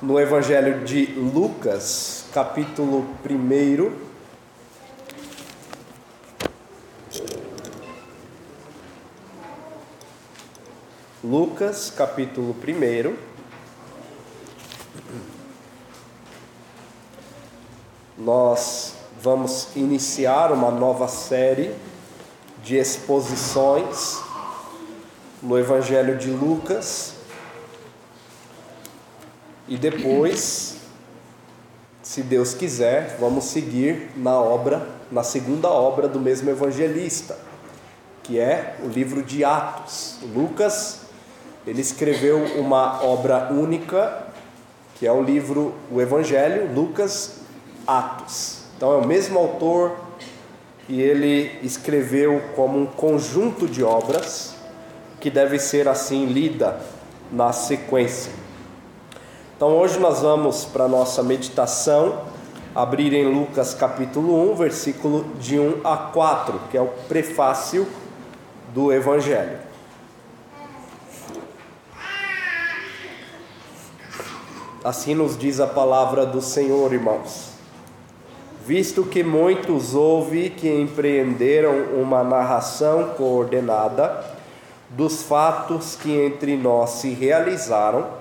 no 0.00 0.20
Evangelho 0.20 0.84
de 0.84 1.06
Lucas, 1.06 2.26
capítulo 2.32 3.04
1. 3.28 3.92
Lucas, 11.24 11.90
capítulo 11.90 12.54
1. 12.54 13.16
Nós 18.16 18.94
vamos 19.20 19.74
iniciar 19.74 20.52
uma 20.52 20.70
nova 20.70 21.08
série 21.08 21.74
de 22.62 22.76
exposições 22.76 24.20
no 25.42 25.58
Evangelho 25.58 26.16
de 26.16 26.30
Lucas 26.30 27.17
e 29.68 29.76
depois, 29.76 30.76
se 32.02 32.22
Deus 32.22 32.54
quiser, 32.54 33.16
vamos 33.20 33.44
seguir 33.44 34.10
na 34.16 34.38
obra, 34.40 34.88
na 35.12 35.22
segunda 35.22 35.68
obra 35.68 36.08
do 36.08 36.18
mesmo 36.18 36.48
evangelista, 36.48 37.36
que 38.22 38.38
é 38.38 38.76
o 38.82 38.88
livro 38.88 39.22
de 39.22 39.44
Atos. 39.44 40.16
Lucas, 40.34 41.00
ele 41.66 41.82
escreveu 41.82 42.38
uma 42.58 43.04
obra 43.04 43.52
única, 43.52 44.26
que 44.94 45.06
é 45.06 45.12
o 45.12 45.22
livro, 45.22 45.74
o 45.90 46.00
Evangelho, 46.00 46.72
Lucas, 46.74 47.40
Atos. 47.86 48.62
Então 48.76 48.92
é 48.92 48.96
o 48.96 49.06
mesmo 49.06 49.38
autor 49.38 49.96
e 50.88 51.02
ele 51.02 51.58
escreveu 51.62 52.40
como 52.56 52.78
um 52.78 52.86
conjunto 52.86 53.66
de 53.66 53.84
obras 53.84 54.54
que 55.20 55.30
deve 55.30 55.58
ser 55.58 55.88
assim 55.88 56.26
lida 56.26 56.80
na 57.30 57.52
sequência. 57.52 58.32
Então 59.58 59.76
hoje 59.76 59.98
nós 59.98 60.20
vamos 60.20 60.64
para 60.64 60.84
a 60.84 60.88
nossa 60.88 61.20
meditação 61.20 62.20
abrir 62.72 63.12
em 63.12 63.26
Lucas 63.26 63.74
capítulo 63.74 64.52
1, 64.52 64.54
versículo 64.54 65.24
de 65.40 65.58
1 65.58 65.80
a 65.82 65.96
4, 65.96 66.60
que 66.70 66.76
é 66.76 66.80
o 66.80 66.86
prefácio 67.08 67.84
do 68.72 68.92
Evangelho. 68.92 69.58
Assim 74.84 75.16
nos 75.16 75.36
diz 75.36 75.58
a 75.58 75.66
palavra 75.66 76.24
do 76.24 76.40
Senhor, 76.40 76.92
irmãos. 76.92 77.50
Visto 78.64 79.02
que 79.02 79.24
muitos 79.24 79.92
houve 79.92 80.50
que 80.50 80.68
empreenderam 80.68 82.00
uma 82.00 82.22
narração 82.22 83.08
coordenada 83.16 84.24
dos 84.90 85.24
fatos 85.24 85.96
que 85.96 86.12
entre 86.12 86.56
nós 86.56 86.90
se 86.90 87.10
realizaram, 87.10 88.17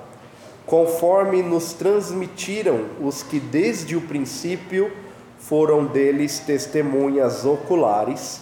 conforme 0.67 1.41
nos 1.41 1.71
transmitiram 1.71 2.87
os 2.99 3.23
que 3.23 3.39
desde 3.39 3.95
o 3.95 4.01
princípio 4.01 4.91
foram 5.39 5.85
deles 5.85 6.39
testemunhas 6.39 7.45
oculares 7.45 8.41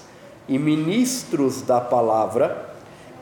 e 0.50 0.58
ministros 0.58 1.62
da 1.62 1.80
palavra, 1.80 2.74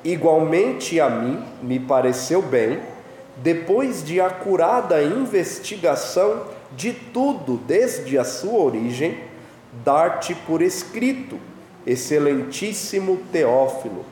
igualmente 0.05 1.01
a 1.01 1.09
mim 1.09 1.43
me 1.61 1.79
pareceu 1.81 2.41
bem, 2.41 2.79
depois 3.37 4.03
de 4.05 4.21
acurada 4.21 5.03
investigação 5.03 6.43
de 6.71 6.93
tudo 6.93 7.57
desde 7.57 8.17
a 8.17 8.23
sua 8.23 8.57
origem, 8.57 9.17
dar-te 9.83 10.33
por 10.33 10.61
escrito, 10.61 11.37
excelentíssimo 11.85 13.19
Teófilo, 13.33 14.05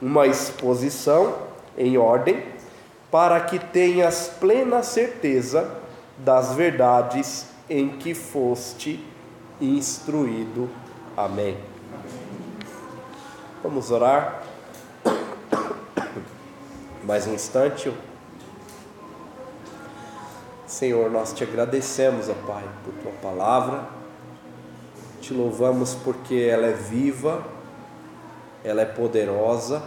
uma 0.00 0.26
exposição 0.26 1.34
em 1.76 1.98
ordem 1.98 2.42
para 3.10 3.40
que 3.40 3.58
tenhas 3.58 4.28
plena 4.38 4.82
certeza 4.82 5.78
das 6.18 6.54
verdades 6.54 7.46
em 7.68 7.88
que 7.98 8.14
foste 8.14 9.04
instruído. 9.60 10.70
Amém. 11.16 11.56
Vamos 13.62 13.90
orar. 13.90 14.42
Mais 17.02 17.26
um 17.26 17.34
instante. 17.34 17.92
Senhor, 20.66 21.10
nós 21.10 21.32
te 21.32 21.42
agradecemos, 21.42 22.28
ó 22.28 22.34
Pai, 22.46 22.64
por 22.84 22.94
tua 22.94 23.12
palavra. 23.20 23.84
Te 25.20 25.34
louvamos 25.34 25.94
porque 25.94 26.48
ela 26.50 26.66
é 26.66 26.72
viva, 26.72 27.44
ela 28.64 28.82
é 28.82 28.86
poderosa 28.86 29.82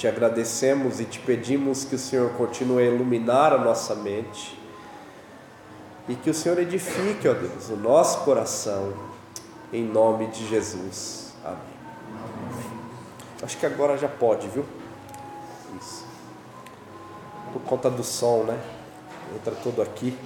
te 0.00 0.08
agradecemos 0.08 0.98
e 0.98 1.04
te 1.04 1.18
pedimos 1.18 1.84
que 1.84 1.94
o 1.94 1.98
Senhor 1.98 2.30
continue 2.30 2.82
a 2.82 2.86
iluminar 2.86 3.52
a 3.52 3.58
nossa 3.58 3.94
mente 3.94 4.58
e 6.08 6.14
que 6.14 6.30
o 6.30 6.32
Senhor 6.32 6.58
edifique, 6.58 7.28
ó 7.28 7.34
Deus, 7.34 7.68
o 7.68 7.76
nosso 7.76 8.24
coração, 8.24 8.94
em 9.70 9.84
nome 9.84 10.28
de 10.28 10.48
Jesus. 10.48 11.34
Amém. 11.44 11.58
Acho 13.42 13.58
que 13.58 13.66
agora 13.66 13.98
já 13.98 14.08
pode, 14.08 14.48
viu? 14.48 14.64
Isso. 15.78 16.06
Por 17.52 17.60
conta 17.60 17.90
do 17.90 18.02
som, 18.02 18.44
né? 18.44 18.58
Entra 19.36 19.54
tudo 19.56 19.82
aqui. 19.82 20.16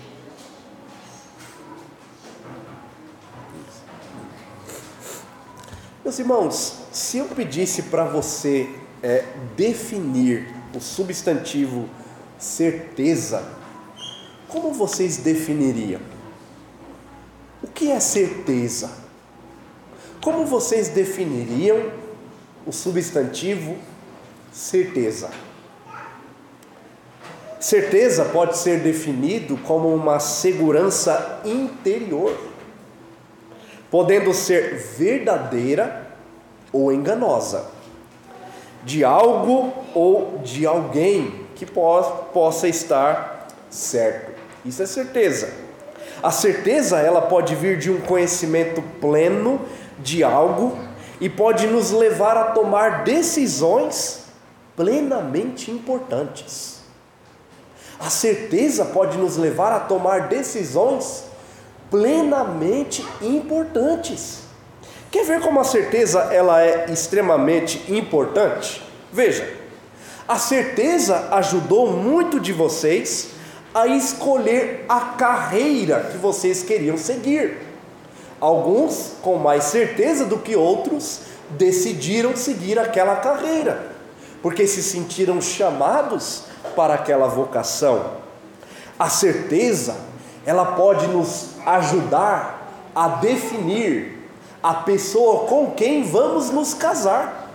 Meus 6.04 6.16
irmãos, 6.20 6.78
se 6.92 7.18
eu 7.18 7.24
pedisse 7.26 7.82
para 7.82 8.04
você 8.04 8.83
é, 9.04 9.22
definir 9.54 10.48
o 10.74 10.80
substantivo 10.80 11.86
certeza, 12.38 13.46
como 14.48 14.72
vocês 14.72 15.18
definiriam? 15.18 16.00
O 17.62 17.66
que 17.66 17.90
é 17.92 18.00
certeza? 18.00 18.90
Como 20.22 20.46
vocês 20.46 20.88
definiriam 20.88 21.92
o 22.66 22.72
substantivo 22.72 23.76
certeza? 24.50 25.28
Certeza 27.60 28.24
pode 28.24 28.56
ser 28.56 28.80
definido 28.80 29.58
como 29.58 29.94
uma 29.94 30.18
segurança 30.18 31.42
interior, 31.44 32.34
podendo 33.90 34.32
ser 34.32 34.78
verdadeira 34.78 36.10
ou 36.72 36.90
enganosa 36.90 37.73
de 38.84 39.04
algo 39.04 39.72
ou 39.94 40.40
de 40.44 40.66
alguém 40.66 41.46
que 41.54 41.66
possa 41.66 42.68
estar 42.68 43.48
certo. 43.70 44.32
Isso 44.64 44.82
é 44.82 44.86
certeza. 44.86 45.48
A 46.22 46.30
certeza 46.30 46.98
ela 46.98 47.22
pode 47.22 47.54
vir 47.54 47.78
de 47.78 47.90
um 47.90 48.00
conhecimento 48.00 48.82
pleno 49.00 49.60
de 49.98 50.22
algo 50.22 50.78
e 51.20 51.28
pode 51.28 51.66
nos 51.66 51.90
levar 51.90 52.36
a 52.36 52.44
tomar 52.52 53.04
decisões 53.04 54.24
plenamente 54.76 55.70
importantes. 55.70 56.80
A 57.98 58.10
certeza 58.10 58.86
pode 58.86 59.16
nos 59.16 59.36
levar 59.36 59.72
a 59.72 59.80
tomar 59.80 60.28
decisões 60.28 61.24
plenamente 61.90 63.06
importantes. 63.22 64.43
Quer 65.14 65.24
ver 65.26 65.40
como 65.42 65.60
a 65.60 65.64
certeza 65.64 66.22
ela 66.32 66.60
é 66.60 66.86
extremamente 66.90 67.84
importante? 67.86 68.82
Veja, 69.12 69.48
a 70.26 70.36
certeza 70.40 71.28
ajudou 71.30 71.92
muito 71.92 72.40
de 72.40 72.52
vocês 72.52 73.28
a 73.72 73.86
escolher 73.86 74.84
a 74.88 74.98
carreira 75.16 76.08
que 76.10 76.18
vocês 76.18 76.64
queriam 76.64 76.98
seguir. 76.98 77.58
Alguns, 78.40 79.12
com 79.22 79.36
mais 79.36 79.62
certeza 79.62 80.24
do 80.24 80.36
que 80.36 80.56
outros, 80.56 81.20
decidiram 81.50 82.34
seguir 82.34 82.76
aquela 82.76 83.14
carreira, 83.14 83.86
porque 84.42 84.66
se 84.66 84.82
sentiram 84.82 85.40
chamados 85.40 86.46
para 86.74 86.94
aquela 86.94 87.28
vocação. 87.28 88.14
A 88.98 89.08
certeza, 89.08 89.94
ela 90.44 90.72
pode 90.72 91.06
nos 91.06 91.50
ajudar 91.64 92.90
a 92.92 93.06
definir 93.10 94.13
a 94.64 94.72
pessoa 94.72 95.46
com 95.46 95.72
quem 95.72 96.04
vamos 96.04 96.48
nos 96.48 96.72
casar 96.72 97.50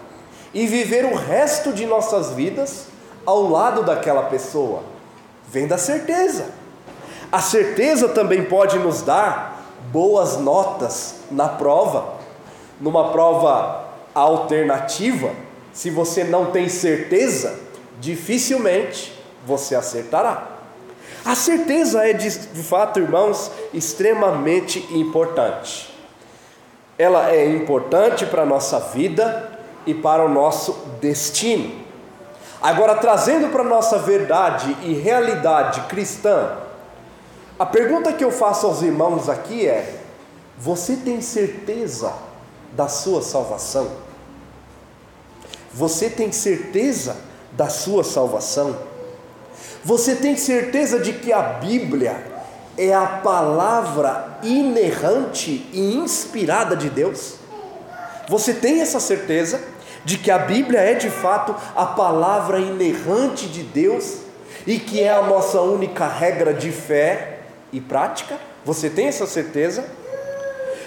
e 0.53 0.67
viver 0.67 1.05
o 1.05 1.15
resto 1.15 1.73
de 1.73 1.87
nossas 1.87 2.33
vidas 2.33 2.85
ao 3.25 3.49
lado 3.49 3.81
daquela 3.81 4.25
pessoa. 4.25 4.83
Vem 5.51 5.65
da 5.65 5.79
certeza. 5.79 6.45
A 7.31 7.41
certeza 7.41 8.09
também 8.09 8.43
pode 8.43 8.77
nos 8.77 9.01
dar 9.01 9.59
boas 9.91 10.37
notas 10.37 11.15
na 11.31 11.49
prova. 11.49 12.13
Numa 12.79 13.11
prova 13.11 13.85
alternativa, 14.13 15.31
se 15.73 15.89
você 15.89 16.23
não 16.23 16.51
tem 16.51 16.69
certeza, 16.69 17.59
dificilmente 17.99 19.19
você 19.47 19.73
acertará. 19.73 20.47
A 21.25 21.33
certeza 21.33 22.07
é 22.07 22.13
de, 22.13 22.29
fato, 22.61 22.99
irmãos, 22.99 23.49
extremamente 23.73 24.87
importante 24.91 25.88
ela 26.99 27.31
é 27.31 27.49
importante 27.49 28.25
para 28.25 28.41
a 28.41 28.45
nossa 28.45 28.77
vida 28.77 29.49
e 29.85 29.93
para 29.93 30.25
o 30.25 30.27
nosso 30.27 30.73
destino. 30.99 31.71
Agora, 32.61 32.95
trazendo 32.95 33.47
para 33.53 33.61
a 33.61 33.65
nossa 33.65 33.97
verdade 33.97 34.75
e 34.83 34.93
realidade 34.93 35.79
cristã, 35.87 36.57
A 37.59 37.65
pergunta 37.65 38.13
que 38.13 38.23
eu 38.23 38.31
faço 38.31 38.65
aos 38.65 38.81
irmãos 38.81 39.27
aqui 39.27 39.67
é: 39.67 39.99
você 40.57 40.95
tem 40.95 41.19
certeza 41.19 42.13
da 42.71 42.87
sua 42.87 43.21
salvação? 43.21 43.91
Você 45.73 46.09
tem 46.09 46.31
certeza 46.31 47.17
da 47.51 47.67
sua 47.67 48.05
salvação? 48.05 48.77
Você 49.83 50.15
tem 50.15 50.37
certeza 50.37 50.99
de 50.99 51.11
que 51.11 51.33
a 51.33 51.41
Bíblia 51.41 52.28
é 52.79 52.93
a 52.93 53.05
palavra 53.05 54.39
inerrante 54.41 55.67
e 55.73 55.97
inspirada 55.97 56.77
de 56.77 56.89
Deus? 56.89 57.35
Você 58.29 58.53
tem 58.53 58.79
essa 58.79 59.01
certeza 59.01 59.59
de 60.05 60.17
que 60.17 60.31
a 60.31 60.37
Bíblia 60.37 60.79
é 60.79 60.93
de 60.93 61.09
fato 61.09 61.53
a 61.75 61.85
palavra 61.85 62.57
inerrante 62.57 63.47
de 63.47 63.63
Deus 63.63 64.19
e 64.65 64.79
que 64.79 65.01
é 65.01 65.11
a 65.11 65.21
nossa 65.21 65.59
única 65.59 66.07
regra 66.07 66.53
de 66.53 66.71
fé 66.71 67.39
e 67.73 67.81
prática? 67.81 68.37
Você 68.63 68.89
tem 68.89 69.07
essa 69.07 69.27
certeza? 69.27 69.83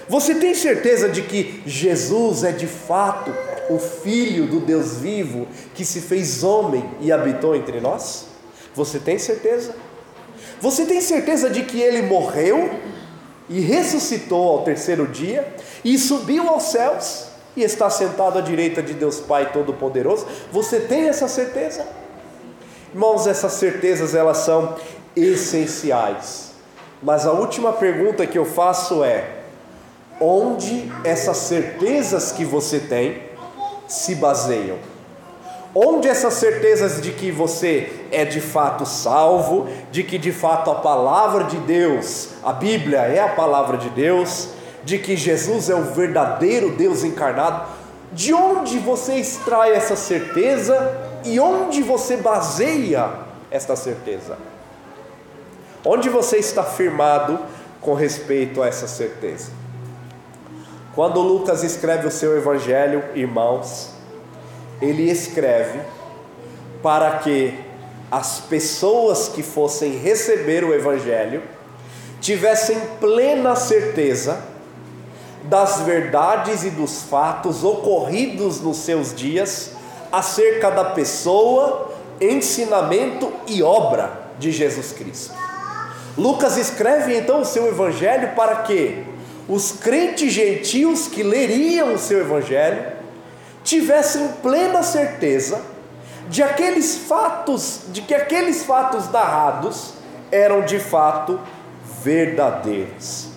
Você 0.09 0.37
tem 0.37 0.55
certeza 0.55 1.11
de 1.11 1.21
que 1.21 1.63
Jesus 1.67 2.43
é 2.43 2.53
de 2.53 2.67
fato 2.67 3.35
o 3.69 3.79
Filho 3.79 4.47
do 4.47 4.61
Deus 4.61 4.97
vivo 4.97 5.47
que 5.75 5.85
se 5.85 6.01
fez 6.01 6.43
homem 6.43 6.89
e 7.01 7.13
habitou 7.13 7.55
entre 7.55 7.81
nós? 7.81 8.29
Você 8.75 8.99
tem 8.99 9.19
certeza? 9.19 9.75
Você 10.63 10.87
tem 10.87 11.03
certeza 11.03 11.51
de 11.51 11.63
que 11.65 11.79
ele 11.79 12.01
morreu 12.01 12.71
e 13.51 13.61
ressuscitou 13.61 14.49
ao 14.49 14.65
terceiro 14.65 15.07
dia 15.07 15.55
e 15.85 15.99
subiu 15.99 16.49
aos 16.49 16.63
céus 16.71 17.27
e 17.55 17.63
está 17.63 17.91
sentado 17.91 18.39
à 18.39 18.41
direita 18.41 18.83
de 18.83 18.95
Deus 18.95 19.21
Pai 19.21 19.53
Todo-Poderoso? 19.53 20.27
Você 20.51 20.81
tem 20.81 21.09
essa 21.09 21.29
certeza? 21.29 21.85
Irmãos, 22.95 23.27
essas 23.27 23.53
certezas 23.53 24.15
elas 24.15 24.39
são 24.39 24.75
essenciais 25.15 26.53
mas 27.03 27.27
a 27.27 27.33
última 27.33 27.73
pergunta 27.73 28.27
que 28.27 28.39
eu 28.39 28.45
faço 28.45 29.03
é: 29.03 29.29
onde 30.21 30.91
essas 31.03 31.37
certezas 31.39 32.31
que 32.31 32.45
você 32.45 32.79
tem 32.79 33.23
se 33.89 34.15
baseiam? 34.15 34.79
Onde 35.75 36.07
essas 36.07 36.35
certezas 36.35 37.01
de 37.01 37.13
que 37.13 37.31
você 37.31 37.91
é 38.11 38.27
de 38.27 38.41
fato 38.43 38.85
salvo, 38.85 39.69
de 39.91 40.03
que 40.03 40.19
de 40.19 40.31
fato 40.31 40.71
a 40.71 40.75
palavra 40.75 41.45
de 41.45 41.57
Deus, 41.59 42.29
a 42.43 42.53
Bíblia 42.53 42.99
é 42.99 43.21
a 43.21 43.29
palavra 43.29 43.79
de 43.79 43.89
Deus, 43.89 44.49
de 44.85 44.99
que 44.99 45.17
Jesus 45.17 45.71
é 45.71 45.75
o 45.75 45.85
verdadeiro 45.85 46.73
Deus 46.73 47.05
encarnado, 47.05 47.67
de 48.13 48.35
onde 48.35 48.79
você 48.79 49.15
extrai 49.15 49.73
essa 49.73 49.97
certeza 49.97 50.95
e 51.25 51.41
onde 51.41 51.83
você 51.83 52.19
baseia 52.19 53.11
esta 53.51 53.75
certeza? 53.75 54.37
Onde 55.83 56.11
você 56.11 56.37
está 56.37 56.63
firmado 56.63 57.39
com 57.81 57.95
respeito 57.95 58.63
a 58.63 58.69
essa 58.69 58.87
certeza? 58.87 59.51
Quando 60.95 61.21
Lucas 61.21 61.63
escreve 61.63 62.07
o 62.07 62.11
seu 62.11 62.37
evangelho, 62.37 63.03
irmãos, 63.15 63.92
ele 64.83 65.09
escreve 65.11 65.81
para 66.83 67.19
que 67.19 67.55
as 68.11 68.41
pessoas 68.41 69.29
que 69.29 69.43
fossem 69.43 69.97
receber 69.97 70.65
o 70.65 70.75
evangelho 70.75 71.43
tivessem 72.21 72.79
plena 73.01 73.57
certeza 73.57 74.43
das 75.45 75.81
verdades 75.81 76.65
e 76.65 76.71
dos 76.71 77.03
fatos 77.03 77.65
ocorridos 77.65 78.61
nos 78.61 78.79
seus 78.79 79.15
dias 79.15 79.73
acerca 80.11 80.71
da 80.71 80.85
pessoa, 80.85 81.93
ensinamento 82.21 83.33
e 83.47 83.63
obra 83.63 84.21
de 84.39 84.53
Jesus 84.53 84.93
Cristo. 84.93 85.35
Lucas 86.19 86.57
escreve 86.59 87.17
então 87.17 87.41
o 87.41 87.45
seu 87.45 87.67
evangelho 87.67 88.35
para 88.35 88.57
que 88.57 89.05
os 89.49 89.73
crentes 89.73 90.33
gentios 90.33 91.09
que 91.09 91.23
leriam 91.23 91.95
o 91.95 91.99
seu 91.99 92.21
evangelho 92.21 93.02
tivessem 93.65 94.29
plena 94.43 94.83
certeza 94.83 95.61
de 96.29 96.43
aqueles 96.43 96.97
fatos, 96.97 97.83
de 97.89 98.03
que 98.03 98.15
aqueles 98.15 98.65
fatos 98.65 99.11
narrados 99.11 99.95
eram 100.31 100.63
de 100.63 100.79
fato 100.79 101.39
verdadeiros. 102.03 103.29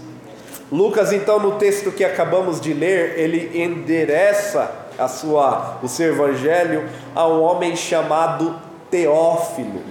Lucas 0.72 1.12
então 1.12 1.40
no 1.40 1.54
texto 1.54 1.92
que 1.92 2.04
acabamos 2.04 2.60
de 2.60 2.74
ler, 2.74 3.20
ele 3.20 3.62
endereça 3.62 4.72
a 4.98 5.08
sua 5.08 5.78
o 5.84 5.88
seu 5.88 6.14
evangelho 6.14 6.88
a 7.14 7.28
um 7.28 7.42
homem 7.42 7.76
chamado 7.76 8.56
Teófilo. 8.90 9.82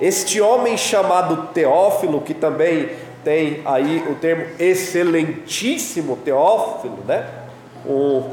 Este 0.00 0.40
homem 0.40 0.76
chamado 0.76 1.48
Teófilo, 1.54 2.20
que 2.20 2.34
também 2.34 2.90
tem 3.22 3.62
aí 3.64 4.04
o 4.10 4.14
termo 4.14 4.46
excelentíssimo 4.58 6.16
Teófilo, 6.16 6.98
né? 7.06 7.28
Um, 7.86 8.30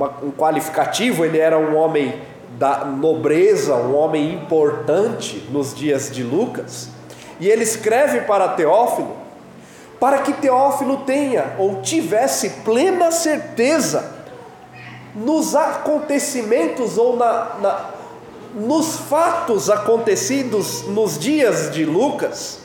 uma, 0.00 0.14
um 0.22 0.30
qualificativo, 0.30 1.26
ele 1.26 1.38
era 1.38 1.58
um 1.58 1.76
homem 1.76 2.22
da 2.58 2.86
nobreza, 2.86 3.74
um 3.74 3.94
homem 3.94 4.32
importante 4.32 5.46
nos 5.50 5.74
dias 5.74 6.10
de 6.10 6.22
Lucas, 6.22 6.88
e 7.38 7.48
ele 7.48 7.62
escreve 7.62 8.22
para 8.22 8.48
Teófilo, 8.48 9.14
para 10.00 10.18
que 10.18 10.32
Teófilo 10.32 10.98
tenha 10.98 11.54
ou 11.58 11.82
tivesse 11.82 12.48
plena 12.64 13.12
certeza 13.12 14.18
nos 15.14 15.54
acontecimentos 15.54 16.96
ou 16.96 17.16
na, 17.16 17.56
na 17.60 17.90
nos 18.52 18.96
fatos 18.96 19.70
acontecidos 19.70 20.82
nos 20.88 21.16
dias 21.16 21.70
de 21.70 21.84
Lucas 21.84 22.58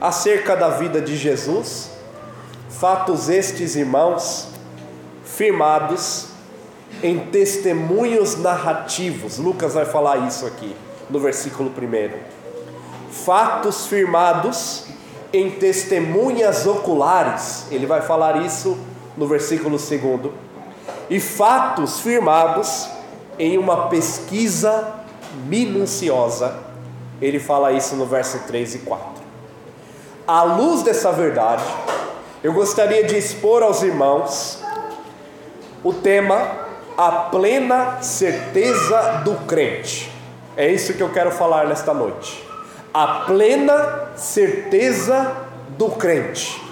acerca 0.00 0.54
da 0.54 0.68
vida 0.68 1.00
de 1.00 1.16
Jesus, 1.16 1.90
fatos 2.68 3.28
estes, 3.28 3.74
irmãos, 3.74 4.46
firmados 5.24 6.35
em 7.02 7.18
testemunhos 7.18 8.36
narrativos. 8.36 9.38
Lucas 9.38 9.74
vai 9.74 9.84
falar 9.84 10.26
isso 10.26 10.46
aqui 10.46 10.74
no 11.08 11.20
versículo 11.20 11.70
1. 11.70 13.12
Fatos 13.12 13.86
firmados 13.86 14.84
em 15.32 15.50
testemunhas 15.50 16.66
oculares. 16.66 17.66
Ele 17.70 17.86
vai 17.86 18.02
falar 18.02 18.42
isso 18.44 18.78
no 19.16 19.26
versículo 19.26 19.78
2. 19.78 20.32
E 21.08 21.20
fatos 21.20 22.00
firmados 22.00 22.88
em 23.38 23.58
uma 23.58 23.88
pesquisa 23.88 24.94
minuciosa, 25.46 26.58
ele 27.20 27.38
fala 27.38 27.72
isso 27.72 27.94
no 27.94 28.06
verso 28.06 28.40
3 28.46 28.76
e 28.76 28.78
4. 28.78 29.04
À 30.26 30.42
luz 30.42 30.82
dessa 30.82 31.12
verdade, 31.12 31.62
eu 32.42 32.52
gostaria 32.52 33.04
de 33.04 33.16
expor 33.16 33.62
aos 33.62 33.82
irmãos 33.82 34.58
o 35.84 35.92
tema 35.92 36.65
a 36.96 37.10
plena 37.30 37.98
certeza 38.00 39.22
do 39.24 39.34
crente. 39.46 40.10
É 40.56 40.70
isso 40.70 40.94
que 40.94 41.02
eu 41.02 41.10
quero 41.10 41.30
falar 41.30 41.66
nesta 41.66 41.92
noite. 41.92 42.42
A 42.92 43.24
plena 43.26 44.12
certeza 44.16 45.32
do 45.76 45.90
crente. 45.90 46.62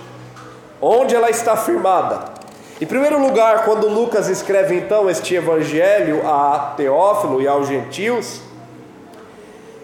Onde 0.81 1.15
ela 1.15 1.29
está 1.29 1.57
firmada? 1.57 2.33
Em 2.81 2.87
primeiro 2.87 3.21
lugar, 3.21 3.65
quando 3.65 3.87
Lucas 3.89 4.29
escreve 4.29 4.75
então 4.75 5.09
este 5.09 5.35
evangelho 5.35 6.27
a 6.27 6.75
Teófilo 6.77 7.41
e 7.43 7.47
aos 7.47 7.69
gentios, 7.69 8.41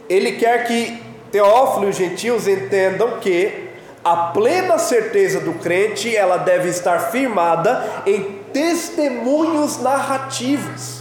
ele 0.08 0.32
quer 0.32 0.66
que 0.66 1.02
Teófilo 1.30 1.86
e 1.86 1.90
os 1.90 1.96
gentios 1.96 2.48
entendam 2.48 3.18
que 3.20 3.68
a 4.02 4.16
plena 4.16 4.78
certeza 4.78 5.40
do 5.40 5.52
crente 5.54 6.16
ela 6.16 6.38
deve 6.38 6.70
estar 6.70 7.10
firmada 7.10 8.02
em 8.06 8.39
testemunhos 8.52 9.78
narrativos. 9.78 11.00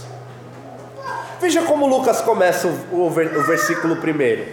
Veja 1.40 1.62
como 1.62 1.86
Lucas 1.86 2.20
começa 2.20 2.68
o, 2.92 3.10
versículo 3.10 3.96
primeiro. 3.96 4.46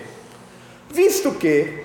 Visto 0.90 1.32
que 1.32 1.84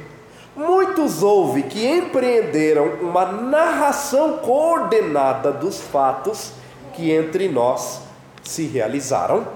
muitos 0.55 1.23
houve 1.23 1.65
que 1.65 1.87
empreenderam 1.87 2.87
uma 3.01 3.27
narração 3.27 4.39
coordenada 4.39 5.51
dos 5.51 5.81
fatos 5.81 6.53
que 6.93 7.11
entre 7.11 7.49
nós 7.49 8.01
se 8.45 8.67
realizaram 8.67 9.47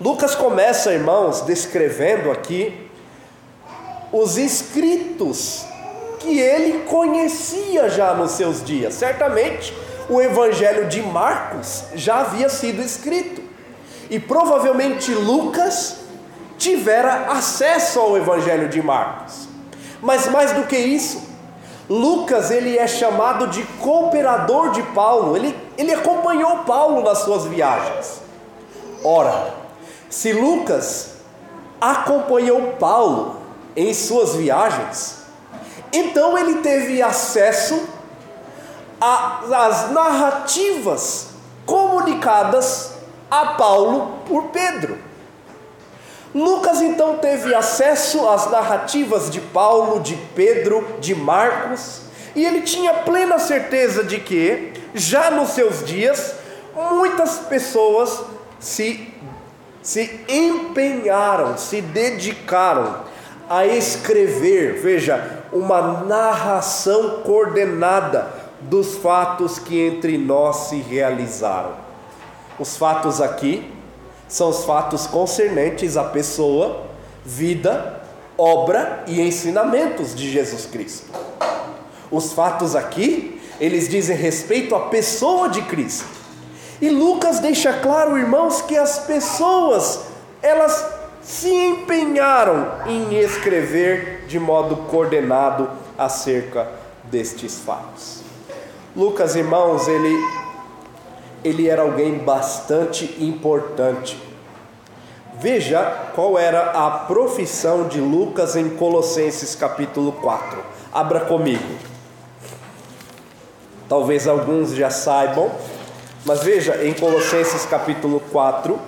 Lucas 0.00 0.36
começa, 0.36 0.92
irmãos, 0.92 1.40
descrevendo 1.40 2.30
aqui 2.30 2.88
os 4.12 4.38
escritos 4.38 5.66
que 6.20 6.38
ele 6.38 6.84
conhecia 6.84 7.88
já 7.88 8.14
nos 8.14 8.32
seus 8.32 8.62
dias. 8.62 8.94
Certamente, 8.94 9.74
o 10.08 10.20
evangelho 10.20 10.88
de 10.88 11.02
Marcos 11.02 11.84
já 11.94 12.20
havia 12.20 12.48
sido 12.48 12.82
escrito. 12.82 13.42
E 14.10 14.18
provavelmente 14.18 15.12
Lucas 15.12 15.98
tivera 16.56 17.26
acesso 17.30 18.00
ao 18.00 18.16
evangelho 18.16 18.68
de 18.68 18.82
Marcos. 18.82 19.48
Mas 20.00 20.28
mais 20.28 20.52
do 20.52 20.64
que 20.64 20.76
isso, 20.76 21.22
Lucas 21.88 22.50
ele 22.50 22.78
é 22.78 22.86
chamado 22.86 23.48
de 23.48 23.62
cooperador 23.80 24.70
de 24.70 24.82
Paulo. 24.82 25.36
Ele, 25.36 25.54
ele 25.76 25.92
acompanhou 25.92 26.58
Paulo 26.58 27.02
nas 27.02 27.18
suas 27.18 27.44
viagens. 27.44 28.22
Ora, 29.04 29.54
se 30.08 30.32
Lucas 30.32 31.16
acompanhou 31.80 32.74
Paulo 32.78 33.36
em 33.76 33.92
suas 33.94 34.34
viagens, 34.34 35.18
Então 35.92 36.36
ele 36.36 36.56
teve 36.56 37.00
acesso 37.02 37.88
às 39.00 39.90
narrativas 39.90 41.28
comunicadas 41.64 42.94
a 43.30 43.46
Paulo 43.54 44.18
por 44.26 44.44
Pedro. 44.44 44.98
Lucas 46.34 46.82
então 46.82 47.18
teve 47.18 47.54
acesso 47.54 48.28
às 48.28 48.50
narrativas 48.50 49.30
de 49.30 49.40
Paulo, 49.40 50.00
de 50.00 50.16
Pedro, 50.34 50.86
de 51.00 51.14
Marcos, 51.14 52.02
e 52.34 52.44
ele 52.44 52.60
tinha 52.60 52.94
plena 52.94 53.38
certeza 53.38 54.04
de 54.04 54.20
que, 54.20 54.72
já 54.94 55.30
nos 55.30 55.50
seus 55.50 55.84
dias, 55.84 56.34
muitas 56.74 57.38
pessoas 57.38 58.20
se, 58.60 59.12
se 59.82 60.20
empenharam, 60.28 61.56
se 61.56 61.80
dedicaram 61.80 63.02
a 63.48 63.66
escrever, 63.66 64.80
veja, 64.80 65.42
uma 65.50 66.04
narração 66.04 67.22
coordenada 67.22 68.47
dos 68.60 68.96
fatos 68.96 69.58
que 69.58 69.80
entre 69.80 70.18
nós 70.18 70.68
se 70.68 70.76
realizaram. 70.76 71.72
Os 72.58 72.76
fatos 72.76 73.20
aqui 73.20 73.72
são 74.28 74.50
os 74.50 74.64
fatos 74.64 75.06
concernentes 75.06 75.96
à 75.96 76.04
pessoa, 76.04 76.86
vida, 77.24 78.02
obra 78.36 79.04
e 79.06 79.20
ensinamentos 79.20 80.14
de 80.14 80.30
Jesus 80.30 80.66
Cristo. 80.66 81.10
Os 82.10 82.32
fatos 82.32 82.74
aqui, 82.74 83.40
eles 83.60 83.88
dizem 83.88 84.16
respeito 84.16 84.74
à 84.74 84.80
pessoa 84.88 85.48
de 85.48 85.62
Cristo. 85.62 86.18
E 86.80 86.90
Lucas 86.90 87.40
deixa 87.40 87.72
claro, 87.72 88.16
irmãos, 88.16 88.62
que 88.62 88.76
as 88.76 89.00
pessoas, 89.00 90.00
elas 90.42 90.84
se 91.20 91.52
empenharam 91.52 92.68
em 92.86 93.14
escrever 93.18 94.24
de 94.28 94.38
modo 94.38 94.76
coordenado 94.88 95.68
acerca 95.98 96.68
destes 97.04 97.58
fatos. 97.58 98.17
Lucas, 98.96 99.36
irmãos, 99.36 99.86
ele 99.86 100.38
ele 101.44 101.68
era 101.68 101.82
alguém 101.82 102.18
bastante 102.18 103.16
importante. 103.20 104.20
Veja 105.40 106.10
qual 106.14 106.38
era 106.38 106.72
a 106.72 106.90
profissão 106.90 107.86
de 107.86 108.00
Lucas 108.00 108.56
em 108.56 108.70
Colossenses 108.70 109.54
capítulo 109.54 110.12
4. 110.12 110.58
Abra 110.92 111.20
comigo. 111.20 111.76
Talvez 113.88 114.26
alguns 114.26 114.74
já 114.74 114.90
saibam, 114.90 115.50
mas 116.24 116.42
veja 116.42 116.84
em 116.84 116.92
Colossenses 116.92 117.64
capítulo 117.64 118.20
4, 118.32 118.78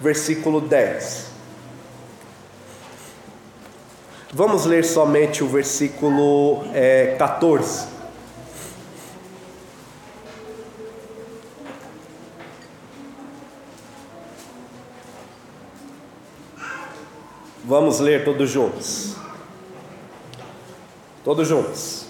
versículo 0.00 0.60
10. 0.60 1.30
Vamos 4.32 4.64
ler 4.64 4.84
somente 4.84 5.42
o 5.44 5.48
versículo 5.48 6.64
é, 6.74 7.14
14. 7.18 7.99
Vamos 17.70 18.00
ler 18.00 18.24
todos 18.24 18.50
juntos. 18.50 19.14
Todos 21.22 21.46
juntos. 21.46 22.06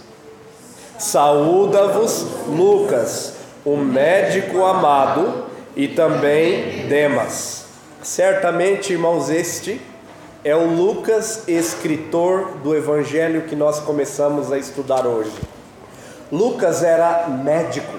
Saúda-vos, 0.98 2.24
Lucas, 2.48 3.34
o 3.62 3.76
médico 3.76 4.64
amado, 4.64 5.44
e 5.76 5.86
também 5.86 6.86
Demas. 6.88 7.66
Certamente, 8.02 8.94
irmãos, 8.94 9.28
este 9.28 9.78
é 10.42 10.56
o 10.56 10.64
Lucas, 10.64 11.46
escritor 11.46 12.52
do 12.62 12.74
evangelho 12.74 13.42
que 13.42 13.54
nós 13.54 13.80
começamos 13.80 14.50
a 14.50 14.56
estudar 14.56 15.06
hoje. 15.06 15.36
Lucas 16.32 16.82
era 16.82 17.28
médico. 17.28 17.98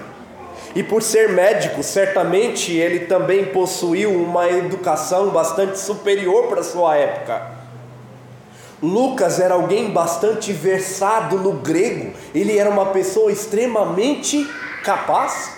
E 0.74 0.82
por 0.82 1.00
ser 1.00 1.28
médico, 1.28 1.80
certamente 1.84 2.72
ele 2.72 3.06
também 3.06 3.44
possuiu 3.44 4.10
uma 4.10 4.48
educação 4.48 5.28
bastante 5.28 5.78
superior 5.78 6.48
para 6.48 6.64
sua 6.64 6.96
época. 6.96 7.51
Lucas 8.82 9.38
era 9.38 9.54
alguém 9.54 9.92
bastante 9.92 10.52
versado 10.52 11.38
no 11.38 11.52
grego, 11.52 12.12
ele 12.34 12.58
era 12.58 12.68
uma 12.68 12.86
pessoa 12.86 13.30
extremamente 13.30 14.44
capaz. 14.82 15.52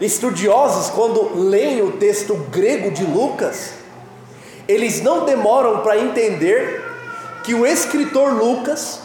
Estudiosos, 0.00 0.90
quando 0.90 1.36
leem 1.48 1.82
o 1.82 1.92
texto 1.92 2.34
grego 2.52 2.92
de 2.92 3.02
Lucas, 3.02 3.72
eles 4.68 5.02
não 5.02 5.24
demoram 5.24 5.80
para 5.80 5.98
entender 5.98 6.84
que 7.42 7.52
o 7.52 7.66
escritor 7.66 8.32
Lucas 8.32 9.00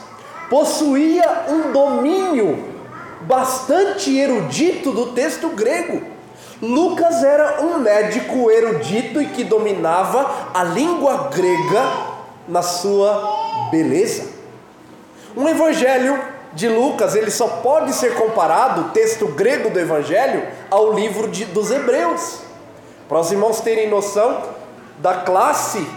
possuía 0.48 1.46
um 1.50 1.72
domínio 1.72 2.64
bastante 3.22 4.16
erudito 4.16 4.92
do 4.92 5.14
texto 5.14 5.50
grego. 5.50 6.04
Lucas 6.62 7.24
era 7.24 7.64
um 7.64 7.80
médico 7.80 8.52
erudito 8.52 9.20
e 9.20 9.26
que 9.26 9.44
dominava 9.44 10.52
a 10.54 10.64
língua 10.64 11.30
grega 11.34 12.13
na 12.48 12.62
sua 12.62 13.70
beleza. 13.72 14.28
Um 15.36 15.48
evangelho 15.48 16.20
de 16.54 16.70
Lucas, 16.70 17.16
ele 17.16 17.32
só 17.32 17.48
pode 17.48 17.94
ser 17.94 18.16
comparado, 18.16 18.82
o 18.82 18.90
texto 18.90 19.28
grego 19.28 19.70
do 19.70 19.80
evangelho, 19.80 20.48
ao 20.70 20.94
livro 20.94 21.28
de, 21.28 21.46
dos 21.46 21.72
Hebreus. 21.72 22.40
Para 23.10 23.20
os 23.20 23.32
irmãos 23.32 23.60
terem 23.62 23.90
noção 23.90 24.42
da 25.00 25.16
classe 25.16 25.88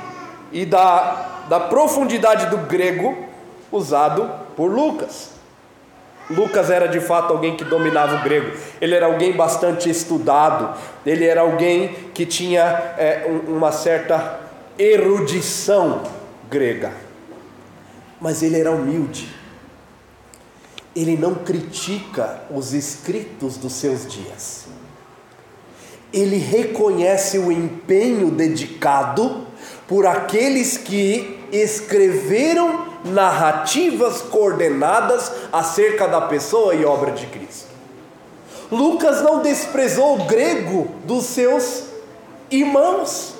e 0.50 0.64
da, 0.64 1.44
da 1.48 1.60
profundidade 1.60 2.46
do 2.46 2.58
grego 2.58 3.16
usado 3.70 4.30
por 4.56 4.70
Lucas. 4.70 5.30
Lucas 6.28 6.70
era 6.70 6.88
de 6.88 6.98
fato 6.98 7.32
alguém 7.32 7.56
que 7.56 7.64
dominava 7.64 8.16
o 8.16 8.22
grego, 8.24 8.56
ele 8.80 8.94
era 8.94 9.06
alguém 9.06 9.32
bastante 9.32 9.88
estudado, 9.88 10.76
ele 11.04 11.24
era 11.24 11.42
alguém 11.42 11.94
que 12.12 12.26
tinha 12.26 12.62
é, 12.98 13.26
uma 13.46 13.70
certa 13.70 14.40
erudição 14.76 16.02
grega. 16.50 16.92
Mas 18.20 18.42
ele 18.42 18.58
era 18.58 18.70
humilde, 18.70 19.28
ele 20.94 21.16
não 21.16 21.34
critica 21.34 22.42
os 22.50 22.72
escritos 22.72 23.56
dos 23.56 23.74
seus 23.74 24.06
dias, 24.10 24.64
ele 26.12 26.36
reconhece 26.36 27.38
o 27.38 27.52
empenho 27.52 28.30
dedicado 28.30 29.46
por 29.86 30.06
aqueles 30.06 30.78
que 30.78 31.38
escreveram 31.52 32.86
narrativas 33.04 34.22
coordenadas 34.22 35.30
acerca 35.52 36.08
da 36.08 36.22
pessoa 36.22 36.74
e 36.74 36.84
obra 36.84 37.12
de 37.12 37.26
Cristo. 37.26 37.66
Lucas 38.70 39.22
não 39.22 39.42
desprezou 39.42 40.18
o 40.18 40.24
grego 40.24 40.88
dos 41.04 41.26
seus 41.26 41.84
irmãos. 42.50 43.35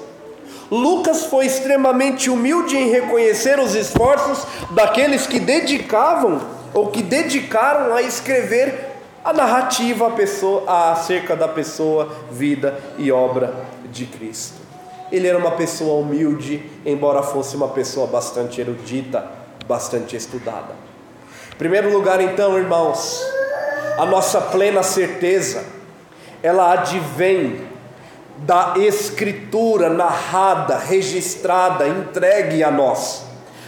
Lucas 0.70 1.26
foi 1.26 1.46
extremamente 1.46 2.28
humilde 2.28 2.76
em 2.76 2.90
reconhecer 2.90 3.58
os 3.58 3.75
esforços 3.75 4.44
daqueles 4.70 5.26
que 5.26 5.38
dedicavam 5.38 6.40
ou 6.75 6.88
que 6.88 7.02
dedicaram 7.02 7.94
a 7.94 8.02
escrever 8.02 8.96
a 9.25 9.32
narrativa 9.32 10.08
a 10.08 10.11
pessoa, 10.11 10.92
acerca 10.92 11.35
da 11.35 11.49
pessoa, 11.49 12.14
vida 12.30 12.78
e 12.99 13.11
obra 13.11 13.54
de 13.90 14.06
Cristo. 14.06 14.61
Ele 15.11 15.26
era 15.26 15.38
uma 15.38 15.52
pessoa 15.52 16.00
humilde, 16.00 16.64
embora 16.85 17.23
fosse 17.23 17.56
uma 17.56 17.68
pessoa 17.68 18.06
bastante 18.06 18.61
erudita, 18.61 19.26
bastante 19.66 20.16
estudada. 20.16 20.75
Em 21.52 21.56
primeiro 21.56 21.92
lugar, 21.92 22.20
então, 22.20 22.58
irmãos, 22.58 23.20
a 23.99 24.04
nossa 24.04 24.40
plena 24.40 24.82
certeza, 24.82 25.64
ela 26.42 26.73
advém 26.73 27.62
da 28.38 28.74
escritura 28.76 29.88
narrada, 29.88 30.76
registrada, 30.76 31.88
entregue 31.88 32.62
a 32.62 32.70
nós. 32.70 33.22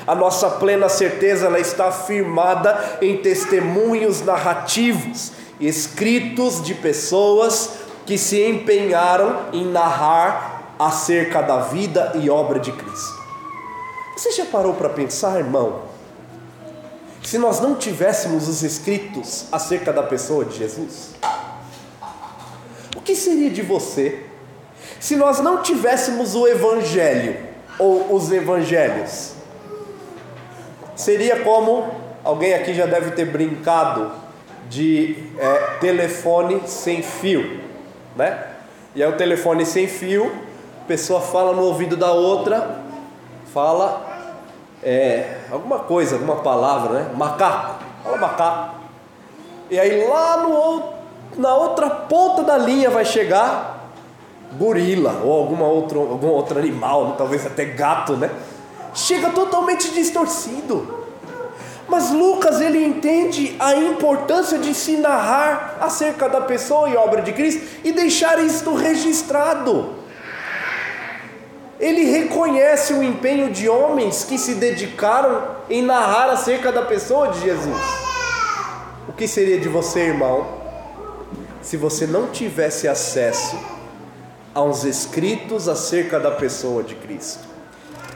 A 0.07 0.15
nossa 0.15 0.49
plena 0.51 0.89
certeza 0.89 1.47
ela 1.47 1.61
está 1.61 1.93
firmada 1.93 2.99
em 3.03 3.19
testemunhos 3.19 4.23
narrativos, 4.23 5.33
escritos 5.61 6.63
de 6.63 6.75
pessoas 6.75 7.73
que 8.07 8.17
se 8.17 8.43
empenharam 8.43 9.47
em 9.53 9.67
narrar 9.67 10.75
acerca 10.79 11.43
da 11.43 11.59
vida 11.59 12.13
e 12.15 12.31
obra 12.31 12.59
de 12.59 12.73
Cristo. 12.73 13.19
Você 14.17 14.33
já 14.33 14.47
parou 14.47 14.75
para 14.75 14.89
pensar, 14.89 15.39
irmão? 15.39 15.83
Se 17.23 17.37
nós 17.37 17.61
não 17.61 17.75
tivéssemos 17.75 18.49
os 18.49 18.63
escritos 18.63 19.47
acerca 19.53 19.93
da 19.93 20.03
pessoa 20.03 20.45
de 20.45 20.57
Jesus, 20.57 21.11
o 22.97 23.01
que 23.03 23.15
seria 23.15 23.51
de 23.51 23.61
você 23.61 24.28
se 25.01 25.17
nós 25.17 25.39
não 25.41 25.63
tivéssemos 25.63 26.35
o 26.35 26.47
Evangelho 26.47 27.37
ou 27.79 28.15
os 28.15 28.31
Evangelhos? 28.33 29.35
Seria 30.97 31.45
como 31.45 31.89
alguém 32.25 32.55
aqui 32.55 32.75
já 32.75 32.87
deve 32.87 33.13
ter 33.13 33.25
brincado 33.27 34.11
de 34.69 35.17
é, 35.39 35.55
telefone 35.81 36.63
sem 36.67 37.03
fio, 37.03 37.61
né? 38.17 38.47
E 38.95 39.03
aí 39.03 39.09
o 39.09 39.17
telefone 39.17 39.65
sem 39.65 39.87
fio, 39.87 40.33
a 40.83 40.85
pessoa 40.87 41.21
fala 41.21 41.53
no 41.53 41.63
ouvido 41.63 41.97
da 41.97 42.13
outra, 42.13 42.81
fala 43.53 44.05
é, 44.83 45.37
alguma 45.51 45.79
coisa, 45.81 46.17
alguma 46.17 46.37
palavra, 46.37 47.01
né? 47.01 47.11
Macaco, 47.15 47.85
fala 48.03 48.17
macaco. 48.17 48.75
E 49.71 49.79
aí 49.79 50.07
lá 50.07 50.39
no, 50.39 50.83
na 51.37 51.55
outra 51.55 51.89
ponta 51.91 52.43
da 52.43 52.59
linha 52.59 52.91
vai 52.91 53.05
chegar 53.05 53.78
gorila 54.53 55.21
ou 55.25 55.33
alguma 55.33 55.67
outro, 55.67 56.01
algum 56.01 56.29
outro 56.29 56.59
animal, 56.59 57.15
talvez 57.19 57.45
até 57.45 57.65
gato, 57.65 58.15
né? 58.17 58.31
Chega 58.95 59.31
totalmente 59.31 59.91
distorcido. 59.91 60.97
Mas 61.89 62.11
Lucas 62.11 62.61
ele 62.61 62.85
entende 62.85 63.57
a 63.59 63.75
importância 63.75 64.59
de 64.59 64.75
se 64.75 64.97
narrar 64.99 65.79
acerca 65.81 66.29
da 66.29 66.41
pessoa 66.43 66.89
e 66.89 66.97
obra 66.97 67.23
de 67.23 67.33
Cristo 67.33 67.63
e 67.83 67.93
deixar 67.93 68.39
isto 68.45 68.75
registrado. 68.75 69.97
Ele 71.81 72.05
reconhece 72.05 72.93
o 72.93 73.03
empenho 73.03 73.51
de 73.51 73.69
homens 73.69 74.25
que 74.25 74.37
se 74.37 74.55
dedicaram 74.55 75.57
em 75.71 75.81
narrar 75.81 76.29
acerca 76.31 76.73
da 76.73 76.83
pessoa 76.83 77.29
de 77.29 77.41
Jesus. 77.41 77.83
O 79.09 79.13
que 79.13 79.27
seria 79.27 79.59
de 79.59 79.69
você, 79.69 80.01
irmão, 80.01 80.47
se 81.63 81.77
você 81.77 82.07
não 82.07 82.27
tivesse 82.27 82.87
acesso 82.87 83.78
a 84.59 84.63
uns 84.63 84.83
escritos 84.83 85.69
acerca 85.69 86.19
da 86.19 86.33
pessoa 86.33 86.83
de 86.83 86.97
Cristo? 86.97 87.47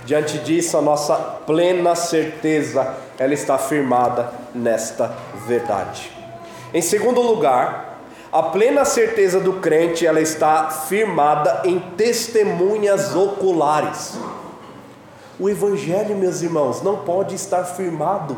Diante 0.05 0.39
disso, 0.39 0.77
a 0.77 0.83
nossa 0.83 1.15
plena 1.15 1.95
certeza 1.95 2.97
ela 3.17 3.33
está 3.33 3.57
firmada 3.59 4.33
nesta 4.53 5.15
verdade. 5.47 6.11
Em 6.75 6.83
segundo 6.83 7.21
lugar, 7.21 8.01
a 8.33 8.43
plena 8.43 8.85
certeza 8.85 9.39
do 9.39 9.55
crente, 9.61 10.05
ela 10.05 10.21
está 10.21 10.69
firmada 10.69 11.63
em 11.65 11.79
testemunhas 11.97 13.15
oculares. 13.15 14.15
O 15.39 15.49
evangelho, 15.49 16.17
meus 16.17 16.43
irmãos, 16.43 16.83
não 16.83 16.97
pode 17.05 17.37
estar 17.37 17.63
firmado, 17.63 18.37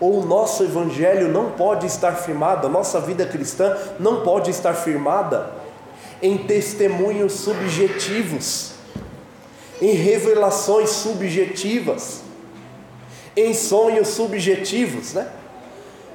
ou 0.00 0.22
o 0.22 0.24
nosso 0.24 0.62
evangelho 0.62 1.28
não 1.28 1.50
pode 1.50 1.86
estar 1.86 2.12
firmado, 2.12 2.66
a 2.66 2.70
nossa 2.70 2.98
vida 2.98 3.26
cristã 3.26 3.76
não 4.00 4.22
pode 4.22 4.50
estar 4.50 4.72
firmada 4.72 5.61
em 6.22 6.38
testemunhos 6.38 7.32
subjetivos, 7.32 8.74
em 9.80 9.90
revelações 9.90 10.90
subjetivas, 10.90 12.22
em 13.36 13.52
sonhos 13.52 14.08
subjetivos, 14.08 15.14
né? 15.14 15.28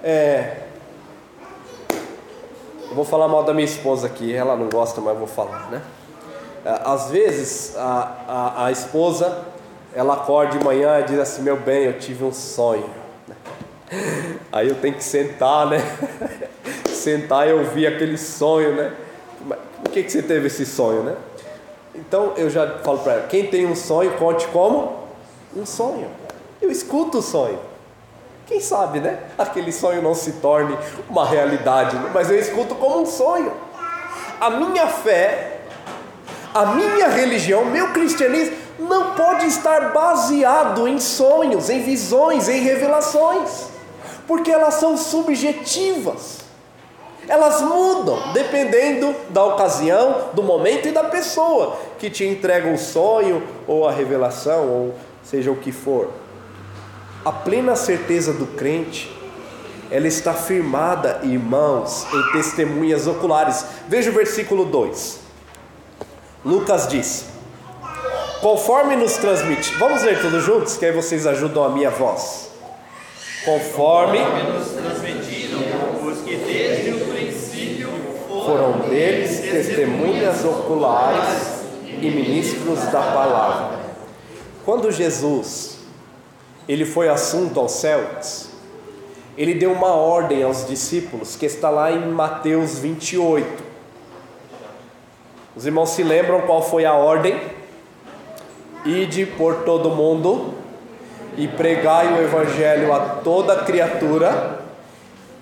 É, 0.01 0.61
vou 2.93 3.03
falar 3.03 3.27
mal 3.27 3.43
da 3.43 3.53
minha 3.53 3.65
esposa 3.65 4.07
aqui, 4.07 4.33
ela 4.33 4.55
não 4.55 4.69
gosta, 4.69 5.01
mas 5.01 5.17
vou 5.17 5.27
falar, 5.27 5.69
né? 5.69 5.81
É, 6.63 6.81
às 6.85 7.09
vezes 7.09 7.75
a, 7.75 8.15
a, 8.27 8.65
a 8.67 8.71
esposa 8.71 9.45
ela 9.93 10.13
acorda 10.13 10.57
de 10.57 10.63
manhã 10.63 10.99
e 10.99 11.03
diz 11.03 11.19
assim: 11.19 11.41
Meu 11.41 11.57
bem, 11.57 11.85
eu 11.85 11.99
tive 11.99 12.23
um 12.23 12.31
sonho. 12.31 12.89
Aí 14.53 14.69
eu 14.69 14.75
tenho 14.75 14.93
que 14.93 15.03
sentar, 15.03 15.65
né? 15.67 15.79
sentar 16.93 17.47
e 17.47 17.53
ouvir 17.53 17.87
aquele 17.87 18.17
sonho, 18.17 18.75
né? 18.75 18.93
Por 19.83 19.91
que, 19.91 20.03
que 20.03 20.11
você 20.11 20.21
teve 20.21 20.47
esse 20.47 20.65
sonho, 20.65 21.03
né? 21.03 21.15
Então 21.93 22.33
eu 22.37 22.49
já 22.49 22.79
falo 22.83 22.99
para 22.99 23.13
ela: 23.13 23.27
quem 23.27 23.47
tem 23.47 23.65
um 23.65 23.75
sonho, 23.75 24.11
conte 24.17 24.47
como 24.47 25.07
um 25.55 25.65
sonho. 25.65 26.09
Eu 26.61 26.71
escuto 26.71 27.19
o 27.19 27.21
sonho. 27.21 27.59
Quem 28.45 28.61
sabe, 28.61 28.99
né? 28.99 29.19
Aquele 29.37 29.71
sonho 29.71 30.01
não 30.01 30.15
se 30.15 30.33
torne 30.33 30.77
uma 31.09 31.25
realidade, 31.25 31.97
mas 32.13 32.29
eu 32.29 32.39
escuto 32.39 32.75
como 32.75 33.01
um 33.01 33.05
sonho. 33.05 33.51
A 34.39 34.49
minha 34.51 34.87
fé, 34.87 35.59
a 36.53 36.67
minha 36.67 37.07
religião, 37.09 37.65
meu 37.65 37.91
cristianismo 37.91 38.55
não 38.79 39.15
pode 39.15 39.47
estar 39.47 39.91
baseado 39.91 40.87
em 40.87 40.99
sonhos, 40.99 41.69
em 41.69 41.81
visões, 41.81 42.47
em 42.47 42.61
revelações, 42.61 43.65
porque 44.27 44.51
elas 44.51 44.75
são 44.75 44.95
subjetivas. 44.95 46.46
Elas 47.27 47.61
mudam 47.61 48.31
dependendo 48.31 49.13
da 49.29 49.43
ocasião, 49.43 50.29
do 50.33 50.41
momento 50.41 50.87
e 50.87 50.91
da 50.91 51.03
pessoa 51.03 51.77
que 51.99 52.09
te 52.09 52.25
entrega 52.25 52.69
o 52.69 52.77
sonho 52.77 53.43
ou 53.67 53.87
a 53.87 53.91
revelação, 53.91 54.69
ou 54.69 54.95
seja 55.23 55.51
o 55.51 55.57
que 55.57 55.71
for. 55.71 56.09
A 57.25 57.31
plena 57.31 57.75
certeza 57.75 58.31
do 58.31 58.47
crente, 58.47 59.11
ela 59.91 60.07
está 60.07 60.33
firmada, 60.33 61.19
irmãos, 61.23 62.07
em 62.13 62.31
testemunhas 62.31 63.07
oculares. 63.07 63.65
Veja 63.87 64.09
o 64.09 64.13
versículo 64.13 64.63
2. 64.63 65.19
Lucas 66.45 66.87
diz: 66.87 67.25
Conforme 68.41 68.95
nos 68.95 69.17
transmite, 69.17 69.73
vamos 69.75 70.03
ler 70.03 70.21
todos 70.21 70.43
juntos, 70.43 70.77
que 70.77 70.85
aí 70.85 70.93
vocês 70.93 71.27
ajudam 71.27 71.65
a 71.65 71.69
minha 71.69 71.89
voz. 71.89 72.47
Conforme 73.43 74.19
nos 74.19 74.69
transmitiram 74.69 75.59
os 76.05 76.19
que 76.19 76.37
princípio 76.37 76.66
foram 78.47 78.79
deles 78.89 79.41
testemunhas 79.41 80.45
oculares 80.45 81.65
e 81.85 82.09
ministros 82.09 82.79
da 82.85 83.01
palavra. 83.01 83.77
Quando 84.63 84.89
Jesus 84.89 85.79
ele 86.65 86.85
foi 86.85 87.09
assunto 87.09 87.59
aos 87.59 87.73
céus, 87.73 88.47
ele 89.37 89.53
deu 89.53 89.73
uma 89.73 89.89
ordem 89.89 90.43
aos 90.43 90.65
discípulos, 90.65 91.35
que 91.35 91.45
está 91.45 91.69
lá 91.69 91.91
em 91.91 92.07
Mateus 92.07 92.79
28. 92.79 93.63
Os 95.53 95.65
irmãos 95.65 95.89
se 95.89 96.01
lembram 96.01 96.41
qual 96.41 96.61
foi 96.61 96.85
a 96.85 96.93
ordem? 96.93 97.37
Ide 98.85 99.25
por 99.25 99.65
todo 99.65 99.89
mundo 99.89 100.53
e 101.35 101.49
pregai 101.49 102.13
o 102.13 102.21
evangelho 102.21 102.93
a 102.93 102.99
toda 102.99 103.63
criatura, 103.63 104.61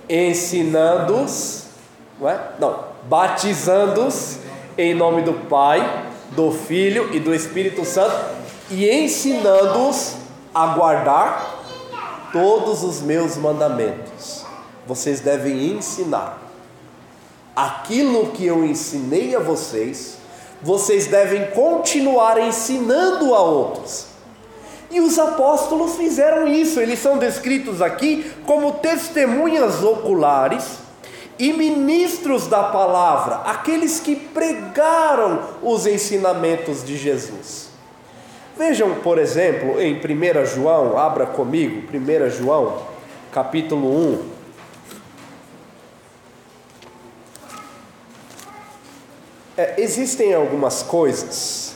ensinando-os, 0.10 1.68
não, 2.20 2.30
é? 2.30 2.40
não 2.60 2.95
batizando-os 3.08 4.40
em 4.78 4.94
nome 4.94 5.22
do 5.22 5.34
Pai, 5.48 6.10
do 6.32 6.52
Filho 6.52 7.16
e 7.16 7.20
do 7.20 7.34
Espírito 7.34 7.86
Santo 7.86 8.16
e 8.70 8.90
ensinando-os 8.90 10.16
a 10.54 10.68
guardar 10.68 11.64
todos 12.32 12.84
os 12.84 13.02
meus 13.02 13.38
mandamentos. 13.38 14.44
Vocês 14.88 15.20
devem 15.20 15.74
ensinar 15.74 16.42
aquilo 17.56 18.32
que 18.32 18.46
eu 18.46 18.66
ensinei 18.66 19.36
a 19.36 19.40
vocês, 19.40 20.18
vocês 20.62 21.08
devem 21.08 21.52
continuar 21.52 22.40
ensinando 22.42 23.34
a 23.34 23.42
outros. 23.42 24.08
E 24.92 25.00
os 25.00 25.18
apóstolos 25.18 25.96
fizeram 25.96 26.48
isso, 26.48 26.80
eles 26.80 27.00
são 27.00 27.18
descritos 27.18 27.82
aqui 27.82 28.32
como 28.46 28.74
testemunhas 28.74 29.84
oculares 29.84 30.85
e 31.38 31.52
ministros 31.52 32.48
da 32.48 32.64
palavra, 32.64 33.38
aqueles 33.50 34.00
que 34.00 34.16
pregaram 34.16 35.44
os 35.62 35.86
ensinamentos 35.86 36.84
de 36.84 36.98
Jesus. 36.98 37.70
Vejam, 38.58 38.96
por 38.96 39.18
exemplo, 39.18 39.82
em 39.82 39.96
1 39.96 40.46
João, 40.46 40.98
abra 40.98 41.26
comigo, 41.26 41.84
1 41.94 42.30
João, 42.30 42.84
capítulo 43.32 44.14
1. 44.14 44.36
É, 49.58 49.82
existem 49.82 50.34
algumas 50.34 50.84
coisas, 50.84 51.76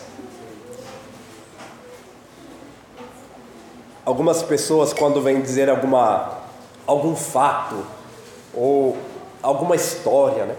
algumas 4.06 4.42
pessoas, 4.42 4.94
quando 4.94 5.22
vêm 5.22 5.42
dizer 5.42 5.70
alguma, 5.70 6.40
algum 6.88 7.16
fato 7.16 7.86
ou 8.54 8.98
alguma 9.42 9.76
história, 9.76 10.46
né, 10.46 10.56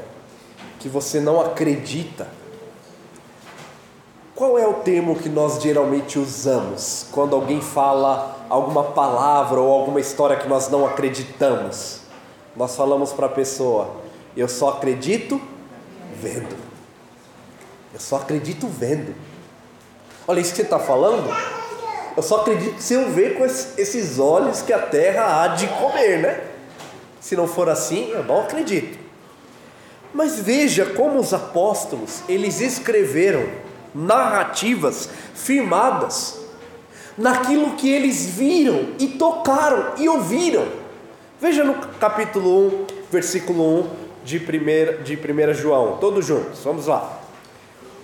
que 0.79 0.89
você 0.89 1.21
não 1.21 1.41
acredita, 1.41 2.29
qual 4.35 4.59
é 4.59 4.67
o 4.67 4.75
termo 4.75 5.17
que 5.17 5.29
nós 5.29 5.61
geralmente 5.61 6.19
usamos 6.19 7.07
quando 7.13 7.37
alguém 7.37 7.61
fala 7.61 8.39
alguma 8.49 8.85
palavra 8.85 9.61
ou 9.61 9.71
alguma 9.71 10.01
história 10.01 10.35
que 10.35 10.49
nós 10.49 10.71
não 10.71 10.87
acreditamos? 10.87 12.01
Nós 12.57 12.75
falamos 12.75 13.13
para 13.13 13.27
a 13.27 13.29
pessoa: 13.29 13.97
Eu 14.35 14.49
só 14.49 14.71
acredito 14.71 15.39
vendo. 16.15 16.57
Eu 17.93 18.01
só 18.01 18.17
acredito 18.17 18.67
vendo. 18.67 19.15
Olha 20.27 20.41
isso 20.41 20.53
que 20.53 20.57
você 20.57 20.63
está 20.63 20.79
falando. 20.79 21.29
Eu 22.17 22.23
só 22.23 22.41
acredito 22.41 22.81
se 22.81 22.95
eu 22.95 23.11
ver 23.11 23.37
com 23.37 23.45
esses 23.45 24.19
olhos 24.19 24.63
que 24.63 24.73
a 24.73 24.79
terra 24.79 25.43
há 25.43 25.49
de 25.49 25.67
comer, 25.67 26.19
né? 26.19 26.50
Se 27.21 27.37
não 27.37 27.47
for 27.47 27.69
assim, 27.69 28.11
eu 28.11 28.25
não 28.25 28.41
acredito. 28.41 28.99
Mas 30.13 30.41
veja 30.41 30.87
como 30.87 31.19
os 31.21 31.33
apóstolos, 31.33 32.23
eles 32.29 32.61
escreveram 32.61 33.47
narrativas 33.95 35.09
firmadas 35.35 36.41
naquilo 37.17 37.73
que 37.73 37.91
eles 37.91 38.27
viram 38.27 38.89
e 38.99 39.07
tocaram 39.09 39.95
e 39.99 40.09
ouviram. 40.09 40.67
Veja 41.41 41.63
no 41.65 41.75
capítulo 41.75 42.69
1, 42.69 42.87
versículo 43.11 43.81
1 43.81 43.89
de 44.25 44.39
1 44.39 45.03
de 45.03 45.17
primeira 45.17 45.55
João, 45.55 45.99
todos 45.99 46.27
juntos, 46.27 46.61
vamos 46.65 46.87
lá. 46.87 47.21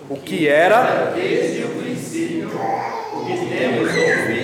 O 0.08 0.16
que 0.16 0.46
era 0.46 1.12
desde 1.14 1.64
o 1.64 1.68
princípio, 1.70 2.48
o 2.48 3.24
que 3.26 3.36
temos 3.48 3.88
ouvido, 3.88 4.35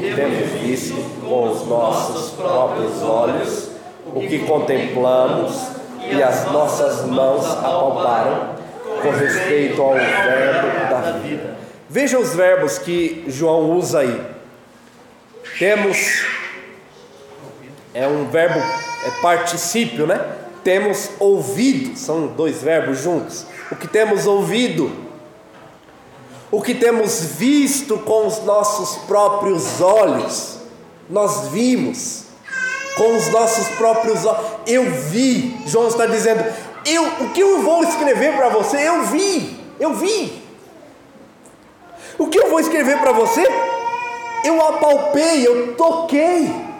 que 0.00 0.14
temos 0.14 0.48
visto 0.62 1.20
com 1.20 1.50
os 1.50 1.66
nossos 1.66 2.30
próprios 2.30 3.02
olhos, 3.02 3.70
o 4.06 4.20
que 4.20 4.38
contemplamos 4.40 5.68
e 6.10 6.22
as 6.22 6.50
nossas 6.50 7.04
mãos 7.06 7.46
apalparam 7.46 8.54
com 9.02 9.10
respeito 9.10 9.80
ao 9.80 9.94
verbo 9.94 10.90
da 10.90 11.18
vida. 11.22 11.56
Veja 11.88 12.18
os 12.18 12.34
verbos 12.34 12.78
que 12.78 13.24
João 13.28 13.70
usa 13.72 14.00
aí. 14.00 14.20
Temos 15.58 16.24
é 17.92 18.06
um 18.06 18.28
verbo 18.30 18.58
é 18.58 19.10
particípio, 19.20 20.06
né? 20.06 20.20
Temos 20.62 21.10
ouvido, 21.18 21.96
são 21.96 22.28
dois 22.28 22.62
verbos 22.62 23.02
juntos. 23.02 23.46
O 23.70 23.76
que 23.76 23.88
temos 23.88 24.26
ouvido, 24.26 24.90
o 26.50 26.60
que 26.60 26.74
temos 26.74 27.20
visto 27.24 27.98
com 27.98 28.26
os 28.26 28.44
nossos 28.44 28.96
próprios 29.04 29.80
olhos, 29.80 30.58
nós 31.08 31.48
vimos 31.48 32.24
com 32.96 33.16
os 33.16 33.28
nossos 33.28 33.68
próprios 33.76 34.24
olhos. 34.24 34.44
Eu 34.66 34.90
vi, 34.90 35.56
João 35.66 35.88
está 35.88 36.06
dizendo, 36.06 36.44
eu, 36.84 37.04
o 37.04 37.30
que 37.30 37.40
eu 37.40 37.62
vou 37.62 37.84
escrever 37.84 38.36
para 38.36 38.48
você, 38.48 38.76
eu 38.76 39.02
vi, 39.04 39.58
eu 39.78 39.94
vi. 39.94 40.42
O 42.18 42.26
que 42.26 42.38
eu 42.38 42.50
vou 42.50 42.60
escrever 42.60 42.98
para 42.98 43.12
você, 43.12 43.46
eu 44.44 44.60
apalpei, 44.66 45.46
eu 45.46 45.74
toquei. 45.74 46.70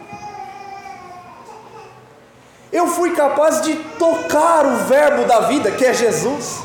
Eu 2.73 2.87
fui 2.87 3.13
capaz 3.13 3.63
de 3.63 3.75
tocar 3.99 4.65
o 4.67 4.77
Verbo 4.85 5.25
da 5.25 5.41
vida, 5.41 5.71
que 5.71 5.85
é 5.85 5.93
Jesus. 5.93 6.59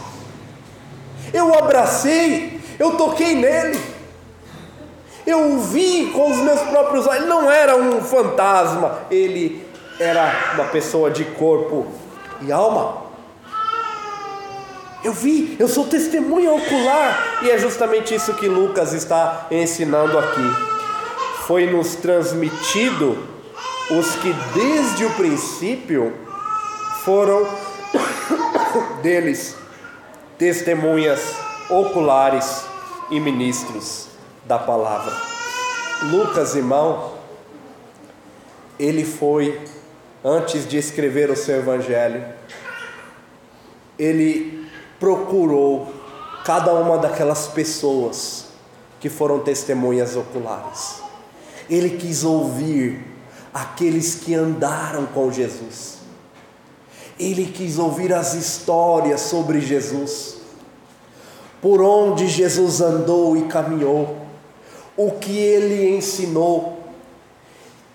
Eu 1.33 1.57
abracei, 1.57 2.54
eu 2.77 2.97
toquei 2.97 3.35
nele. 3.35 3.79
Eu 5.25 5.53
o 5.53 5.59
vi 5.59 6.11
com 6.11 6.31
os 6.31 6.37
meus 6.37 6.61
próprios 6.61 7.07
olhos. 7.07 7.21
Ele 7.21 7.29
não 7.29 7.49
era 7.49 7.75
um 7.75 8.01
fantasma, 8.01 8.99
ele 9.09 9.65
era 9.99 10.53
uma 10.53 10.65
pessoa 10.65 11.09
de 11.09 11.23
corpo 11.23 11.87
e 12.41 12.51
alma. 12.51 13.05
Eu 15.03 15.13
vi, 15.13 15.55
eu 15.59 15.67
sou 15.67 15.85
testemunha 15.85 16.51
ocular, 16.51 17.39
e 17.43 17.51
é 17.51 17.59
justamente 17.59 18.15
isso 18.15 18.33
que 18.33 18.47
Lucas 18.47 18.91
está 18.91 19.45
ensinando 19.51 20.17
aqui. 20.17 20.55
Foi 21.45 21.67
nos 21.67 21.95
transmitido 21.95 23.15
os 23.91 24.15
que 24.15 24.33
desde 24.53 25.05
o 25.05 25.11
princípio 25.11 26.11
foram 27.03 27.47
deles 29.03 29.55
testemunhas 30.39 31.35
oculares 31.69 32.64
e 33.09 33.19
ministros 33.19 34.07
da 34.45 34.57
palavra. 34.57 35.13
Lucas, 36.03 36.55
irmão, 36.55 37.13
ele 38.77 39.05
foi, 39.05 39.61
antes 40.23 40.67
de 40.67 40.77
escrever 40.77 41.29
o 41.29 41.35
seu 41.35 41.57
evangelho, 41.57 42.25
ele 43.97 44.67
procurou 44.99 45.93
cada 46.43 46.73
uma 46.73 46.97
daquelas 46.97 47.47
pessoas 47.47 48.45
que 48.99 49.09
foram 49.09 49.39
testemunhas 49.39 50.15
oculares. 50.15 51.01
Ele 51.69 51.97
quis 51.97 52.23
ouvir 52.23 53.03
aqueles 53.53 54.15
que 54.15 54.35
andaram 54.35 55.05
com 55.05 55.31
Jesus. 55.31 55.99
Ele 57.17 57.45
quis 57.45 57.79
ouvir 57.79 58.13
as 58.13 58.33
histórias 58.33 59.21
sobre 59.21 59.61
Jesus, 59.61 60.34
por 61.61 61.81
onde 61.81 62.27
Jesus 62.27 62.81
andou 62.81 63.35
e 63.35 63.43
caminhou, 63.43 64.17
o 64.95 65.11
que 65.11 65.37
ele 65.37 65.95
ensinou. 65.95 66.79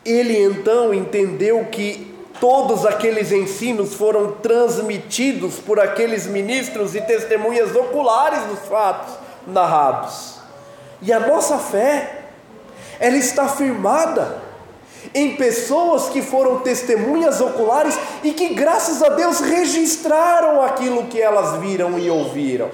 Ele 0.05 0.37
então 0.43 0.93
entendeu 0.93 1.67
que 1.67 2.11
todos 2.41 2.87
aqueles 2.87 3.31
ensinos 3.31 3.95
foram 3.95 4.33
transmitidos 4.33 5.57
por 5.57 5.79
aqueles 5.79 6.27
ministros 6.27 6.95
e 6.95 7.01
testemunhas 7.03 7.77
oculares 7.77 8.43
dos 8.45 8.61
fatos 8.61 9.15
narrados. 9.47 10.37
E 11.03 11.13
a 11.13 11.21
nossa 11.21 11.59
fé, 11.59 12.25
ela 12.99 13.17
está 13.17 13.49
firmada 13.49 14.43
em 15.15 15.37
pessoas 15.37 16.09
que 16.09 16.23
foram 16.23 16.61
testemunhas 16.61 17.41
oculares 17.41 17.99
e 18.23 18.33
que, 18.33 18.55
graças 18.55 19.03
a 19.03 19.11
Deus, 19.11 19.41
registraram 19.41 20.63
aquilo 20.63 21.07
que 21.07 21.21
elas 21.21 21.59
viram 21.61 21.99
e 21.99 22.11
ouviram. 22.11 22.71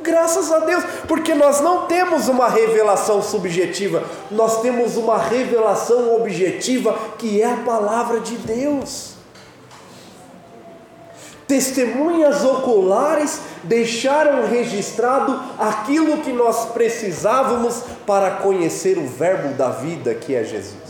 Graças 0.00 0.52
a 0.52 0.60
Deus, 0.60 0.84
porque 1.06 1.34
nós 1.34 1.60
não 1.60 1.86
temos 1.86 2.28
uma 2.28 2.48
revelação 2.48 3.22
subjetiva, 3.22 4.02
nós 4.30 4.60
temos 4.60 4.96
uma 4.96 5.18
revelação 5.18 6.14
objetiva 6.16 6.96
que 7.18 7.42
é 7.42 7.52
a 7.52 7.56
palavra 7.56 8.20
de 8.20 8.36
Deus. 8.36 9.18
Testemunhas 11.48 12.44
oculares 12.44 13.40
deixaram 13.64 14.46
registrado 14.46 15.40
aquilo 15.58 16.18
que 16.18 16.30
nós 16.30 16.66
precisávamos 16.66 17.82
para 18.06 18.32
conhecer 18.32 18.98
o 18.98 19.06
Verbo 19.06 19.54
da 19.54 19.70
vida 19.70 20.14
que 20.14 20.34
é 20.34 20.44
Jesus. 20.44 20.87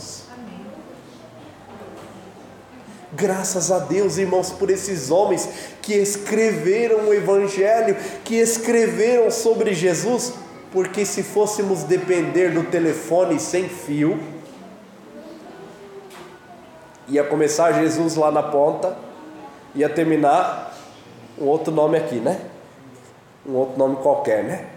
Graças 3.13 3.71
a 3.71 3.79
Deus, 3.79 4.17
irmãos, 4.17 4.51
por 4.51 4.69
esses 4.69 5.09
homens 5.09 5.49
que 5.81 5.93
escreveram 5.93 7.07
o 7.07 7.13
Evangelho, 7.13 7.95
que 8.23 8.35
escreveram 8.35 9.31
sobre 9.31 9.73
Jesus, 9.73 10.33
porque 10.71 11.05
se 11.05 11.23
fôssemos 11.23 11.83
depender 11.83 12.49
do 12.49 12.63
telefone 12.65 13.39
sem 13.39 13.67
fio, 13.67 14.19
ia 17.07 17.23
começar 17.23 17.71
Jesus 17.71 18.15
lá 18.15 18.31
na 18.31 18.43
ponta 18.43 18.95
ia 19.75 19.89
terminar 19.89 20.75
um 21.37 21.45
outro 21.45 21.71
nome 21.73 21.97
aqui, 21.97 22.15
né? 22.15 22.39
Um 23.45 23.55
outro 23.55 23.77
nome 23.77 23.97
qualquer, 23.97 24.43
né? 24.43 24.67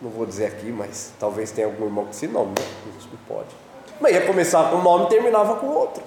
Não 0.00 0.10
vou 0.10 0.26
dizer 0.26 0.46
aqui, 0.46 0.66
mas 0.66 1.12
talvez 1.18 1.50
tenha 1.50 1.66
algum 1.66 1.84
irmão 1.84 2.04
com 2.04 2.10
esse 2.10 2.26
nome, 2.26 2.50
né? 2.50 2.66
Não 2.86 3.18
pode. 3.36 3.48
Mas 4.00 4.14
ia 4.14 4.26
começar 4.26 4.70
com 4.70 4.76
um 4.76 4.82
nome 4.82 5.06
e 5.06 5.08
terminava 5.08 5.56
com 5.56 5.66
outro. 5.68 6.02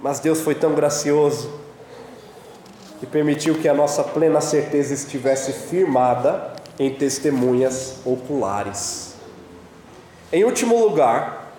Mas 0.00 0.20
Deus 0.20 0.40
foi 0.40 0.54
tão 0.54 0.74
gracioso 0.74 1.50
que 3.00 3.06
permitiu 3.06 3.56
que 3.56 3.68
a 3.68 3.74
nossa 3.74 4.02
plena 4.02 4.40
certeza 4.40 4.94
estivesse 4.94 5.52
firmada 5.52 6.54
em 6.78 6.94
testemunhas 6.94 7.98
oculares. 8.04 9.14
Em 10.32 10.44
último 10.44 10.78
lugar, 10.78 11.52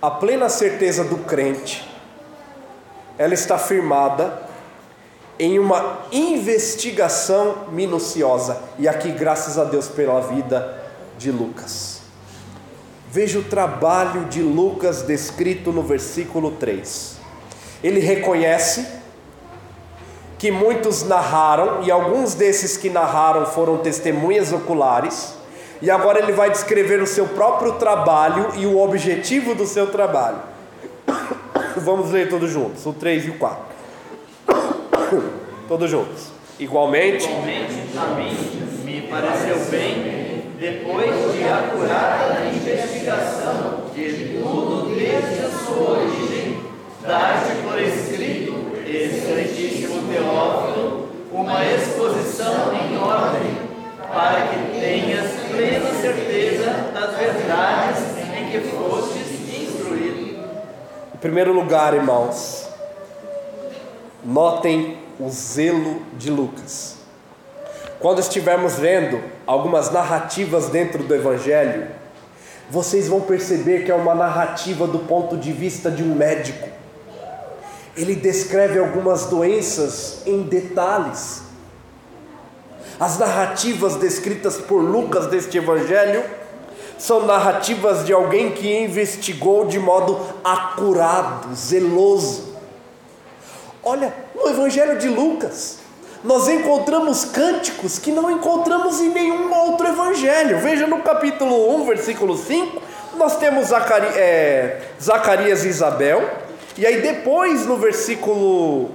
a 0.00 0.10
plena 0.10 0.48
certeza 0.48 1.04
do 1.04 1.18
crente 1.18 1.88
ela 3.16 3.34
está 3.34 3.56
firmada 3.56 4.42
em 5.38 5.58
uma 5.58 6.00
investigação 6.12 7.68
minuciosa. 7.70 8.60
E 8.78 8.88
aqui, 8.88 9.12
graças 9.12 9.58
a 9.58 9.64
Deus 9.64 9.88
pela 9.88 10.20
vida 10.20 10.82
de 11.16 11.30
Lucas. 11.30 12.00
Veja 13.10 13.38
o 13.38 13.44
trabalho 13.44 14.24
de 14.24 14.42
Lucas 14.42 15.02
descrito 15.02 15.72
no 15.72 15.82
versículo 15.82 16.52
3. 16.52 17.23
Ele 17.84 18.00
reconhece 18.00 18.86
que 20.38 20.50
muitos 20.50 21.02
narraram, 21.02 21.82
e 21.82 21.90
alguns 21.90 22.34
desses 22.34 22.78
que 22.78 22.88
narraram 22.88 23.44
foram 23.44 23.76
testemunhas 23.76 24.52
oculares, 24.52 25.36
e 25.82 25.90
agora 25.90 26.18
ele 26.18 26.32
vai 26.32 26.50
descrever 26.50 27.02
o 27.02 27.06
seu 27.06 27.26
próprio 27.28 27.72
trabalho 27.72 28.48
e 28.56 28.64
o 28.64 28.78
objetivo 28.78 29.54
do 29.54 29.66
seu 29.66 29.88
trabalho. 29.88 30.38
Vamos 31.76 32.10
ler 32.10 32.30
todos 32.30 32.50
juntos, 32.50 32.86
o 32.86 32.92
3 32.94 33.26
e 33.26 33.30
o 33.30 33.38
4. 33.38 33.64
Todos 35.68 35.90
juntos. 35.90 36.28
Igualmente, 36.58 37.26
Igualmente 37.26 37.68
a 37.98 38.06
mim 38.14 38.84
me 38.84 39.02
pareceu 39.02 39.58
bem, 39.70 40.44
depois 40.58 41.34
de 41.34 41.44
acurar 41.44 42.38
a 42.38 42.46
investigação 42.46 43.82
de 43.94 44.38
tudo 44.38 44.94
desde 44.94 45.44
a 45.44 45.50
sua 45.50 45.90
origem, 45.90 46.23
dar-te 47.06 47.62
por 47.62 47.80
escrito, 47.80 48.54
excelentíssimo 48.86 50.08
Teófilo, 50.12 51.08
uma 51.32 51.64
exposição 51.64 52.72
em 52.74 52.96
ordem, 52.96 53.56
para 54.12 54.48
que 54.48 54.80
tenhas 54.80 55.30
plena 55.50 55.90
certeza 56.00 56.90
das 56.92 57.16
verdades 57.16 58.00
em 58.36 58.50
que 58.50 58.60
fostes 58.68 59.34
primeiro 61.24 61.54
lugar, 61.54 61.94
irmãos, 61.94 62.68
notem 64.22 64.98
o 65.18 65.30
zelo 65.30 66.02
de 66.18 66.28
Lucas. 66.28 66.98
Quando 67.98 68.18
estivermos 68.18 68.74
vendo 68.74 69.22
algumas 69.46 69.90
narrativas 69.90 70.68
dentro 70.68 71.02
do 71.02 71.14
Evangelho, 71.14 71.86
vocês 72.68 73.08
vão 73.08 73.22
perceber 73.22 73.86
que 73.86 73.90
é 73.90 73.94
uma 73.94 74.14
narrativa 74.14 74.86
do 74.86 74.98
ponto 74.98 75.34
de 75.34 75.50
vista 75.50 75.90
de 75.90 76.02
um 76.02 76.14
médico. 76.14 76.68
Ele 77.96 78.14
descreve 78.14 78.78
algumas 78.78 79.26
doenças 79.26 80.18
em 80.26 80.42
detalhes. 80.42 81.42
As 82.98 83.18
narrativas 83.18 83.96
descritas 83.96 84.56
por 84.56 84.78
Lucas 84.78 85.26
deste 85.26 85.58
Evangelho 85.58 86.24
são 86.98 87.26
narrativas 87.26 88.04
de 88.04 88.12
alguém 88.12 88.52
que 88.52 88.82
investigou 88.82 89.66
de 89.66 89.78
modo 89.78 90.20
acurado, 90.42 91.54
zeloso. 91.54 92.54
Olha, 93.82 94.14
no 94.34 94.48
Evangelho 94.48 94.98
de 94.98 95.08
Lucas, 95.08 95.78
nós 96.24 96.48
encontramos 96.48 97.26
cânticos 97.26 97.98
que 97.98 98.10
não 98.10 98.30
encontramos 98.30 98.98
em 98.98 99.10
nenhum 99.10 99.52
outro 99.52 99.86
evangelho. 99.86 100.58
Veja 100.58 100.86
no 100.86 101.02
capítulo 101.02 101.76
1, 101.76 101.84
versículo 101.84 102.38
5, 102.38 102.80
nós 103.18 103.36
temos 103.36 103.70
é, 104.16 104.80
Zacarias 105.00 105.64
e 105.64 105.68
Isabel, 105.68 106.26
e 106.76 106.86
aí 106.86 107.00
depois 107.00 107.66
no 107.66 107.76
versículo 107.76 108.90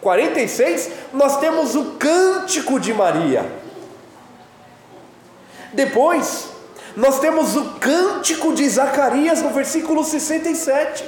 46, 0.00 0.90
nós 1.12 1.38
temos 1.38 1.74
o 1.74 1.92
cântico 1.98 2.78
de 2.78 2.94
Maria. 2.94 3.44
Depois, 5.72 6.48
nós 6.96 7.18
temos 7.18 7.56
o 7.56 7.72
cântico 7.80 8.54
de 8.54 8.68
Zacarias 8.68 9.42
no 9.42 9.50
versículo 9.50 10.04
67. 10.04 11.04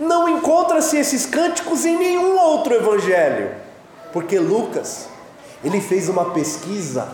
Não 0.00 0.28
encontra-se 0.28 0.96
esses 0.96 1.26
cânticos 1.26 1.84
em 1.84 1.96
nenhum 1.96 2.36
outro 2.38 2.74
evangelho, 2.74 3.54
porque 4.12 4.38
Lucas, 4.38 5.08
ele 5.62 5.80
fez 5.80 6.08
uma 6.08 6.30
pesquisa 6.30 7.08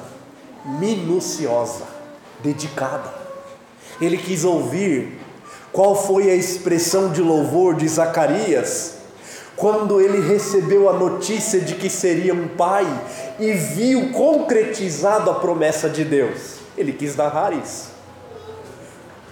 minuciosa, 0.64 1.85
dedicada. 2.42 3.12
Ele 4.01 4.16
quis 4.16 4.44
ouvir 4.44 5.18
qual 5.73 5.95
foi 5.95 6.31
a 6.31 6.35
expressão 6.35 7.11
de 7.11 7.23
louvor 7.23 7.75
de 7.75 7.89
Zacarias 7.89 8.99
quando 9.57 10.01
ele 10.01 10.21
recebeu 10.21 10.89
a 10.89 10.93
notícia 10.93 11.61
de 11.61 11.75
que 11.75 11.91
seria 11.91 12.33
um 12.33 12.47
pai 12.47 12.87
e 13.41 13.53
viu 13.53 14.13
concretizado 14.13 15.31
a 15.31 15.35
promessa 15.35 15.89
de 15.91 16.05
Deus. 16.05 16.59
Ele 16.77 16.93
quis 16.93 17.17
narrar 17.17 17.53
isso. 17.53 17.91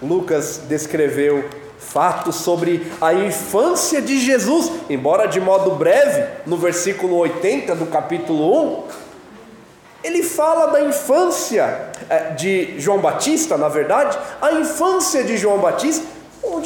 Lucas 0.03 0.61
descreveu 0.69 1.49
fatos 1.79 2.37
sobre 2.37 2.91
a 3.01 3.15
infância 3.15 4.03
de 4.03 4.19
Jesus, 4.19 4.71
embora 4.91 5.27
de 5.27 5.41
modo 5.41 5.77
breve, 5.77 6.27
no 6.45 6.57
versículo 6.57 7.17
80 7.17 7.77
do 7.77 7.87
capítulo 7.87 8.83
1, 8.83 9.07
ele 10.03 10.23
fala 10.23 10.67
da 10.67 10.83
infância 10.83 11.91
eh, 12.09 12.31
de 12.37 12.79
João 12.79 12.99
Batista, 12.99 13.57
na 13.57 13.69
verdade, 13.69 14.19
a 14.41 14.53
infância 14.53 15.25
de 15.25 15.37
João 15.37 15.59
Batista, 15.59 16.05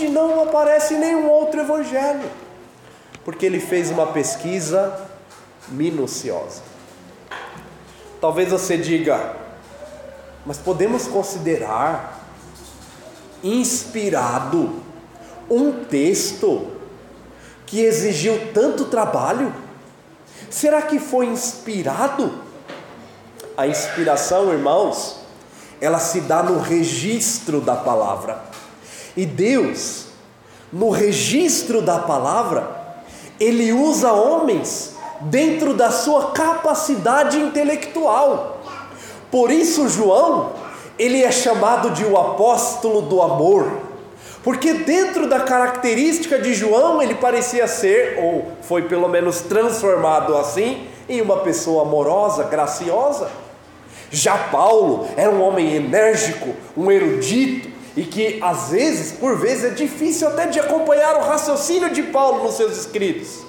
onde 0.00 0.08
não 0.08 0.42
aparece 0.42 0.94
nenhum 0.94 1.28
outro 1.28 1.60
evangelho, 1.60 2.28
porque 3.22 3.44
ele 3.44 3.60
fez 3.60 3.90
uma 3.90 4.06
pesquisa 4.06 4.98
minuciosa. 5.68 6.62
Talvez 8.20 8.50
você 8.50 8.78
diga, 8.78 9.36
mas 10.46 10.56
podemos 10.56 11.06
considerar 11.06 12.18
inspirado 13.42 14.80
um 15.50 15.84
texto 15.84 16.70
que 17.66 17.80
exigiu 17.80 18.52
tanto 18.52 18.86
trabalho? 18.86 19.54
Será 20.48 20.82
que 20.82 20.98
foi 20.98 21.26
inspirado? 21.26 22.42
A 23.56 23.66
inspiração, 23.66 24.50
irmãos, 24.52 25.20
ela 25.80 25.98
se 25.98 26.22
dá 26.22 26.42
no 26.42 26.58
registro 26.58 27.60
da 27.60 27.76
palavra. 27.76 28.49
E 29.16 29.26
Deus, 29.26 30.06
no 30.72 30.90
registro 30.90 31.82
da 31.82 31.98
palavra, 31.98 33.02
ele 33.38 33.72
usa 33.72 34.12
homens 34.12 34.94
dentro 35.22 35.74
da 35.74 35.90
sua 35.90 36.32
capacidade 36.32 37.38
intelectual. 37.38 38.60
Por 39.30 39.50
isso, 39.50 39.88
João, 39.88 40.52
ele 40.98 41.22
é 41.22 41.30
chamado 41.30 41.90
de 41.90 42.04
o 42.04 42.16
apóstolo 42.16 43.02
do 43.02 43.20
amor 43.22 43.90
porque 44.42 44.72
dentro 44.72 45.28
da 45.28 45.40
característica 45.40 46.38
de 46.38 46.54
João, 46.54 47.02
ele 47.02 47.14
parecia 47.14 47.66
ser, 47.66 48.18
ou 48.18 48.52
foi 48.62 48.82
pelo 48.82 49.08
menos 49.08 49.40
transformado 49.42 50.36
assim, 50.36 50.86
em 51.08 51.20
uma 51.20 51.38
pessoa 51.38 51.82
amorosa, 51.82 52.44
graciosa. 52.44 53.28
Já 54.10 54.36
Paulo 54.36 55.06
era 55.16 55.30
um 55.30 55.42
homem 55.42 55.74
enérgico, 55.74 56.54
um 56.74 56.90
erudito, 56.90 57.68
e 57.96 58.04
que 58.04 58.38
às 58.42 58.70
vezes, 58.70 59.12
por 59.12 59.36
vezes, 59.38 59.64
é 59.64 59.70
difícil 59.70 60.28
até 60.28 60.46
de 60.46 60.60
acompanhar 60.60 61.16
o 61.16 61.20
raciocínio 61.20 61.92
de 61.92 62.04
Paulo 62.04 62.44
nos 62.44 62.54
seus 62.54 62.76
escritos. 62.76 63.40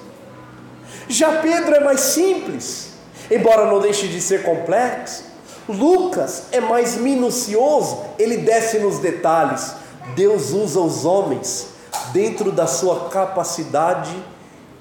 Já 1.07 1.41
Pedro 1.41 1.75
é 1.75 1.83
mais 1.83 1.99
simples, 1.99 2.93
embora 3.29 3.65
não 3.65 3.79
deixe 3.79 4.07
de 4.07 4.21
ser 4.21 4.43
complexo. 4.43 5.25
Lucas 5.67 6.43
é 6.51 6.59
mais 6.59 6.95
minucioso, 6.95 8.03
ele 8.17 8.37
desce 8.37 8.79
nos 8.79 8.99
detalhes. 8.99 9.73
Deus 10.15 10.51
usa 10.51 10.79
os 10.79 11.05
homens 11.05 11.67
dentro 12.11 12.51
da 12.51 12.65
sua 12.67 13.09
capacidade 13.09 14.15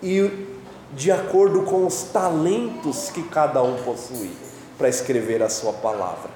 e 0.03 0.49
de 0.93 1.13
acordo 1.13 1.63
com 1.63 1.87
os 1.87 2.03
talentos 2.05 3.11
que 3.11 3.23
cada 3.23 3.63
um 3.63 3.77
possui 3.83 4.31
para 4.77 4.89
escrever 4.89 5.43
a 5.43 5.49
sua 5.49 5.73
palavra. 5.73 6.31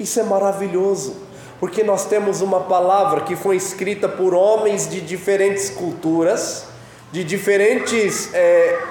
Isso 0.00 0.18
é 0.18 0.22
maravilhoso, 0.22 1.16
porque 1.62 1.84
nós 1.84 2.06
temos 2.06 2.40
uma 2.40 2.62
palavra 2.62 3.20
que 3.20 3.36
foi 3.36 3.54
escrita 3.54 4.08
por 4.08 4.34
homens 4.34 4.90
de 4.90 5.00
diferentes 5.00 5.70
culturas, 5.70 6.64
de 7.12 7.22
diferentes 7.22 8.34
é, 8.34 8.84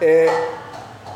é, 0.00 0.48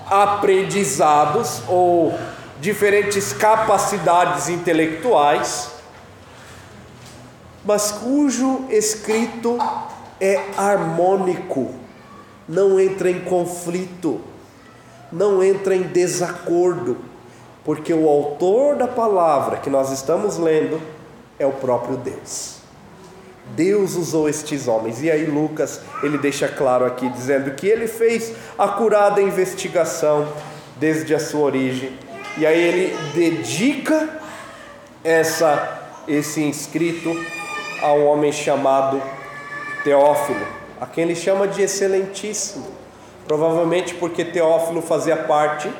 aprendizados 0.08 1.62
ou 1.66 2.14
diferentes 2.60 3.32
capacidades 3.32 4.48
intelectuais 4.48 5.70
mas 7.64 7.90
cujo 7.90 8.66
escrito 8.70 9.58
é 10.20 10.40
harmônico, 10.56 11.74
não 12.48 12.78
entra 12.78 13.10
em 13.10 13.20
conflito, 13.24 14.20
não 15.10 15.42
entra 15.42 15.74
em 15.74 15.82
desacordo, 15.82 16.98
porque 17.64 17.92
o 17.92 18.08
autor 18.08 18.76
da 18.76 18.86
palavra 18.86 19.56
que 19.56 19.68
nós 19.68 19.90
estamos 19.90 20.38
lendo 20.38 20.99
é 21.40 21.46
o 21.46 21.52
próprio 21.52 21.96
Deus. 21.96 22.60
Deus 23.56 23.96
usou 23.96 24.28
estes 24.28 24.68
homens, 24.68 25.02
e 25.02 25.10
aí 25.10 25.24
Lucas 25.24 25.80
ele 26.02 26.18
deixa 26.18 26.46
claro 26.46 26.84
aqui, 26.84 27.08
dizendo 27.08 27.50
que 27.52 27.66
ele 27.66 27.88
fez 27.88 28.32
a 28.56 28.68
curada 28.68 29.20
investigação 29.20 30.28
desde 30.76 31.14
a 31.14 31.18
sua 31.18 31.40
origem, 31.40 31.98
e 32.38 32.46
aí 32.46 32.60
ele 32.60 32.96
dedica 33.12 34.08
essa, 35.02 35.80
esse 36.06 36.42
inscrito 36.42 37.10
a 37.82 37.92
um 37.92 38.06
homem 38.06 38.30
chamado 38.30 39.02
Teófilo, 39.82 40.46
a 40.80 40.86
quem 40.86 41.04
ele 41.04 41.16
chama 41.16 41.48
de 41.48 41.62
excelentíssimo, 41.62 42.68
provavelmente 43.26 43.94
porque 43.94 44.24
Teófilo 44.24 44.80
fazia 44.80 45.16
parte 45.16 45.70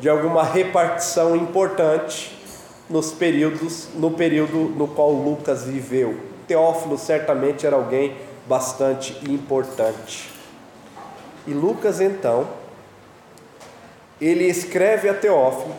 de 0.00 0.08
alguma 0.08 0.42
repartição 0.42 1.34
importante 1.34 2.35
nos 2.88 3.12
períodos, 3.12 3.88
no 3.94 4.12
período 4.12 4.56
no 4.76 4.88
qual 4.88 5.12
Lucas 5.12 5.64
viveu. 5.64 6.18
Teófilo 6.46 6.96
certamente 6.96 7.66
era 7.66 7.76
alguém 7.76 8.16
bastante 8.46 9.12
importante. 9.30 10.30
E 11.46 11.52
Lucas 11.52 12.00
então, 12.00 12.48
ele 14.20 14.44
escreve 14.44 15.08
a 15.08 15.14
Teófilo 15.14 15.74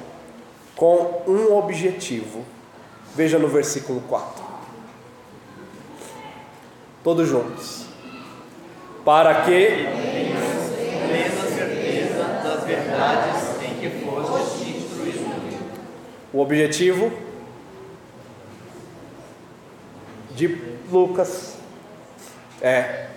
com 0.76 1.24
um 1.28 1.56
objetivo. 1.56 2.44
Veja 3.16 3.40
no 3.40 3.48
versículo 3.48 4.02
4 4.08 4.48
todos 7.08 7.30
juntos. 7.30 7.86
Para 9.06 9.44
que 9.44 9.52
tenhas 9.52 10.74
plena 11.08 11.56
certeza 11.56 12.24
das 12.44 12.66
verdades 12.66 13.62
em 13.64 13.76
que 13.76 14.06
fostes 14.06 14.68
instruído. 14.68 15.26
O 16.34 16.42
objetivo 16.42 17.12
de 20.32 20.48
Lucas 20.92 21.56
é: 22.62 23.08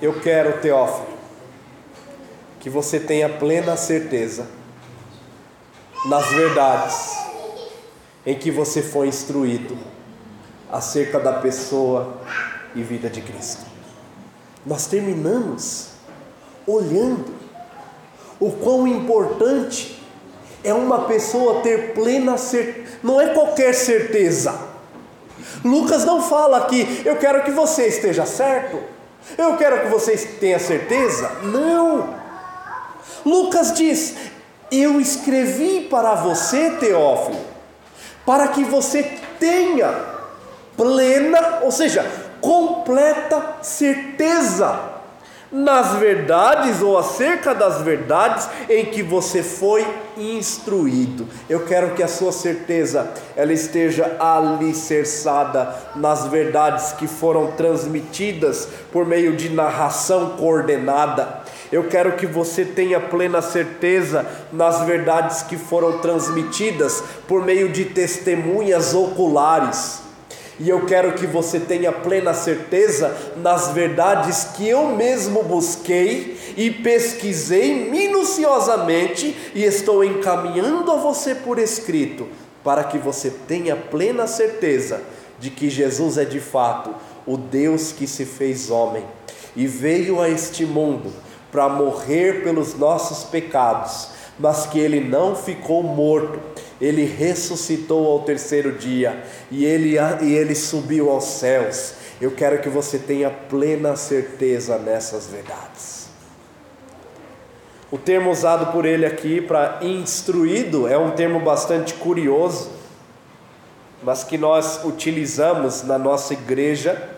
eu 0.00 0.18
quero, 0.20 0.60
Teófilo, 0.60 1.18
que 2.58 2.70
você 2.70 2.98
tenha 2.98 3.28
plena 3.28 3.76
certeza 3.76 4.46
nas 6.06 6.26
verdades 6.28 7.18
em 8.24 8.34
que 8.34 8.50
você 8.50 8.82
foi 8.82 9.08
instruído 9.08 9.76
acerca 10.70 11.20
da 11.20 11.34
pessoa 11.34 12.20
e 12.74 12.82
vida 12.82 13.10
de 13.10 13.20
Cristo. 13.20 13.66
Nós 14.64 14.86
terminamos 14.86 15.90
olhando 16.66 17.34
o 18.38 18.50
quão 18.52 18.86
importante 18.86 19.99
é 20.62 20.72
uma 20.74 21.02
pessoa 21.02 21.60
ter 21.60 21.94
plena 21.94 22.36
certeza, 22.36 22.98
não 23.02 23.20
é 23.20 23.28
qualquer 23.28 23.74
certeza. 23.74 24.54
Lucas 25.64 26.04
não 26.04 26.22
fala 26.22 26.58
aqui, 26.58 27.02
eu 27.04 27.16
quero 27.16 27.42
que 27.42 27.50
você 27.50 27.86
esteja 27.86 28.26
certo, 28.26 28.78
eu 29.36 29.56
quero 29.56 29.82
que 29.82 29.88
você 29.88 30.16
tenha 30.16 30.58
certeza. 30.58 31.30
Não. 31.42 32.14
Lucas 33.24 33.72
diz: 33.72 34.14
Eu 34.70 35.00
escrevi 35.00 35.86
para 35.90 36.14
você, 36.14 36.70
Teófilo, 36.72 37.40
para 38.24 38.48
que 38.48 38.64
você 38.64 39.02
tenha 39.38 39.92
plena, 40.76 41.60
ou 41.62 41.70
seja, 41.70 42.04
completa 42.40 43.58
certeza 43.62 44.89
nas 45.52 45.94
verdades 45.94 46.80
ou 46.80 46.96
acerca 46.96 47.54
das 47.54 47.82
verdades 47.82 48.48
em 48.68 48.86
que 48.86 49.02
você 49.02 49.42
foi 49.42 49.86
instruído. 50.16 51.26
Eu 51.48 51.64
quero 51.66 51.94
que 51.94 52.02
a 52.02 52.08
sua 52.08 52.30
certeza 52.30 53.10
ela 53.36 53.52
esteja 53.52 54.16
alicerçada 54.18 55.74
nas 55.96 56.26
verdades 56.26 56.92
que 56.92 57.08
foram 57.08 57.52
transmitidas 57.52 58.68
por 58.92 59.06
meio 59.06 59.36
de 59.36 59.48
narração 59.48 60.30
coordenada. 60.36 61.40
Eu 61.72 61.84
quero 61.84 62.12
que 62.12 62.26
você 62.26 62.64
tenha 62.64 63.00
plena 63.00 63.40
certeza 63.40 64.26
nas 64.52 64.82
verdades 64.82 65.42
que 65.42 65.56
foram 65.56 65.98
transmitidas 65.98 67.02
por 67.28 67.44
meio 67.44 67.68
de 67.68 67.84
testemunhas 67.84 68.94
oculares. 68.94 70.09
E 70.60 70.68
eu 70.68 70.84
quero 70.84 71.14
que 71.14 71.26
você 71.26 71.58
tenha 71.58 71.90
plena 71.90 72.34
certeza 72.34 73.16
nas 73.38 73.68
verdades 73.68 74.44
que 74.54 74.68
eu 74.68 74.88
mesmo 74.88 75.42
busquei 75.42 76.38
e 76.54 76.70
pesquisei 76.70 77.90
minuciosamente 77.90 79.34
e 79.54 79.64
estou 79.64 80.04
encaminhando 80.04 80.92
a 80.92 80.96
você 80.96 81.34
por 81.34 81.58
escrito, 81.58 82.28
para 82.62 82.84
que 82.84 82.98
você 82.98 83.30
tenha 83.48 83.74
plena 83.74 84.26
certeza 84.26 85.00
de 85.38 85.48
que 85.48 85.70
Jesus 85.70 86.18
é 86.18 86.26
de 86.26 86.40
fato 86.40 86.94
o 87.26 87.38
Deus 87.38 87.90
que 87.90 88.06
se 88.06 88.26
fez 88.26 88.70
homem 88.70 89.04
e 89.56 89.66
veio 89.66 90.20
a 90.20 90.28
este 90.28 90.66
mundo 90.66 91.10
para 91.50 91.70
morrer 91.70 92.44
pelos 92.44 92.74
nossos 92.74 93.24
pecados, 93.24 94.08
mas 94.38 94.66
que 94.66 94.78
ele 94.78 95.00
não 95.00 95.34
ficou 95.34 95.82
morto 95.82 96.38
ele 96.80 97.04
ressuscitou 97.04 98.10
ao 98.10 98.20
terceiro 98.20 98.72
dia 98.72 99.22
e 99.50 99.64
ele, 99.64 99.96
e 100.22 100.34
ele 100.34 100.54
subiu 100.54 101.10
aos 101.10 101.24
céus. 101.24 101.94
Eu 102.20 102.30
quero 102.30 102.60
que 102.60 102.68
você 102.68 102.98
tenha 102.98 103.30
plena 103.30 103.96
certeza 103.96 104.78
nessas 104.78 105.26
verdades. 105.26 106.08
O 107.90 107.98
termo 107.98 108.30
usado 108.30 108.72
por 108.72 108.86
ele 108.86 109.04
aqui 109.04 109.40
para 109.40 109.80
instruído 109.82 110.86
é 110.86 110.96
um 110.96 111.10
termo 111.10 111.40
bastante 111.40 111.94
curioso, 111.94 112.70
mas 114.02 114.22
que 114.22 114.38
nós 114.38 114.84
utilizamos 114.84 115.82
na 115.82 115.98
nossa 115.98 116.32
igreja. 116.32 117.10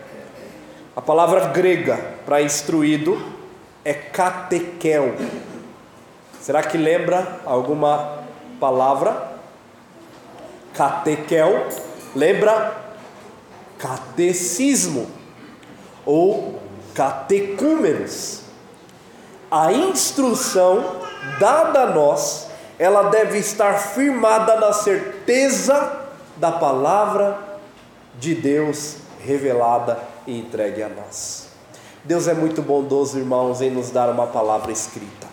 A 0.97 1.01
palavra 1.01 1.49
grega 1.49 1.99
para 2.25 2.43
instruído 2.43 3.21
é 3.85 3.93
catequel. 3.93 5.15
Será 6.41 6.63
que 6.63 6.79
lembra 6.79 7.41
alguma 7.45 8.25
palavra? 8.59 9.32
Catequel, 10.75 11.69
lembra? 12.15 12.77
Catecismo 13.79 15.09
ou 16.05 16.61
catecúmenos. 16.95 18.43
A 19.51 19.73
instrução 19.73 21.03
dada 21.39 21.83
a 21.83 21.87
nós, 21.87 22.49
ela 22.79 23.11
deve 23.11 23.39
estar 23.39 23.75
firmada 23.75 24.57
na 24.57 24.73
certeza 24.73 26.01
da 26.37 26.53
palavra 26.53 27.39
de 28.19 28.35
Deus 28.35 28.97
revelada 29.21 29.99
e 30.27 30.39
entregue 30.39 30.83
a 30.83 30.89
nós. 30.89 31.49
Deus 32.05 32.27
é 32.27 32.35
muito 32.35 32.63
bondoso, 32.63 33.19
irmãos, 33.19 33.61
em 33.61 33.71
nos 33.71 33.91
dar 33.91 34.11
uma 34.11 34.27
palavra 34.27 34.73
escrita. 34.73 35.29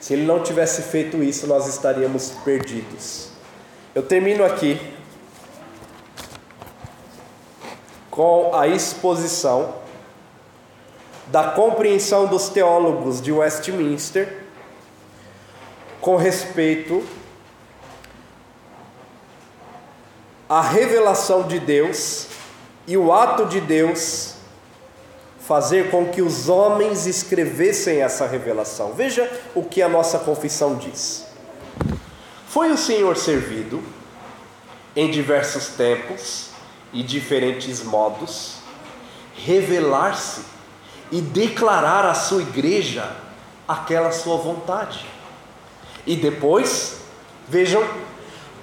Se 0.00 0.14
Ele 0.14 0.24
não 0.24 0.42
tivesse 0.42 0.82
feito 0.82 1.22
isso, 1.22 1.46
nós 1.46 1.66
estaríamos 1.66 2.30
perdidos. 2.44 3.27
Eu 3.98 4.04
termino 4.04 4.44
aqui 4.44 4.80
com 8.08 8.54
a 8.54 8.68
exposição 8.68 9.74
da 11.26 11.50
compreensão 11.50 12.28
dos 12.28 12.48
teólogos 12.48 13.20
de 13.20 13.32
Westminster 13.32 14.44
com 16.00 16.14
respeito 16.14 17.04
à 20.48 20.60
revelação 20.60 21.42
de 21.48 21.58
Deus 21.58 22.28
e 22.86 22.96
o 22.96 23.12
ato 23.12 23.46
de 23.46 23.60
Deus 23.60 24.34
fazer 25.40 25.90
com 25.90 26.06
que 26.06 26.22
os 26.22 26.48
homens 26.48 27.04
escrevessem 27.04 28.00
essa 28.00 28.28
revelação. 28.28 28.92
Veja 28.92 29.28
o 29.56 29.64
que 29.64 29.82
a 29.82 29.88
nossa 29.88 30.20
confissão 30.20 30.76
diz. 30.76 31.26
Foi 32.48 32.70
o 32.72 32.78
Senhor 32.78 33.16
servido 33.16 33.82
em 34.96 35.10
diversos 35.10 35.68
tempos 35.68 36.48
e 36.92 37.02
diferentes 37.02 37.82
modos 37.82 38.56
revelar-se 39.44 40.40
e 41.12 41.20
declarar 41.20 42.04
à 42.04 42.14
sua 42.14 42.42
igreja 42.42 43.10
aquela 43.66 44.10
sua 44.12 44.36
vontade. 44.36 45.04
E 46.06 46.16
depois, 46.16 47.02
vejam, 47.46 47.84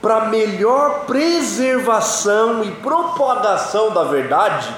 para 0.02 0.26
melhor 0.26 1.06
preservação 1.06 2.64
e 2.64 2.72
propagação 2.72 3.92
da 3.92 4.04
verdade, 4.04 4.76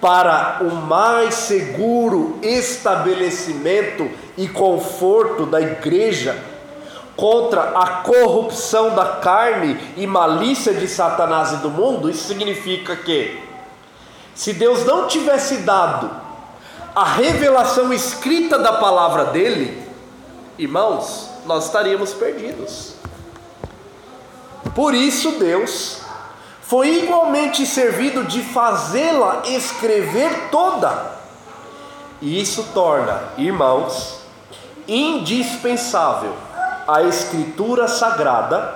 para 0.00 0.58
o 0.62 0.74
mais 0.74 1.34
seguro 1.34 2.38
estabelecimento 2.42 4.10
e 4.36 4.48
conforto 4.48 5.46
da 5.46 5.60
igreja, 5.60 6.53
contra 7.16 7.78
a 7.78 7.86
corrupção 8.02 8.94
da 8.94 9.16
carne 9.16 9.78
e 9.96 10.06
malícia 10.06 10.74
de 10.74 10.88
Satanás 10.88 11.52
e 11.52 11.56
do 11.56 11.70
mundo, 11.70 12.10
isso 12.10 12.26
significa 12.26 12.96
que, 12.96 13.40
se 14.34 14.52
Deus 14.52 14.84
não 14.84 15.06
tivesse 15.06 15.58
dado 15.58 16.10
a 16.94 17.04
revelação 17.04 17.92
escrita 17.92 18.58
da 18.58 18.74
palavra 18.74 19.26
dele, 19.26 19.82
irmãos, 20.58 21.30
nós 21.46 21.66
estaríamos 21.66 22.12
perdidos. 22.12 22.94
Por 24.74 24.94
isso, 24.94 25.32
Deus 25.32 26.00
foi 26.62 27.04
igualmente 27.04 27.66
servido 27.66 28.24
de 28.24 28.42
fazê-la 28.42 29.42
escrever 29.44 30.48
toda. 30.50 31.14
E 32.20 32.40
isso 32.40 32.68
torna, 32.72 33.22
irmãos, 33.36 34.20
indispensável 34.88 36.32
a 36.86 37.02
Escritura 37.02 37.88
Sagrada, 37.88 38.74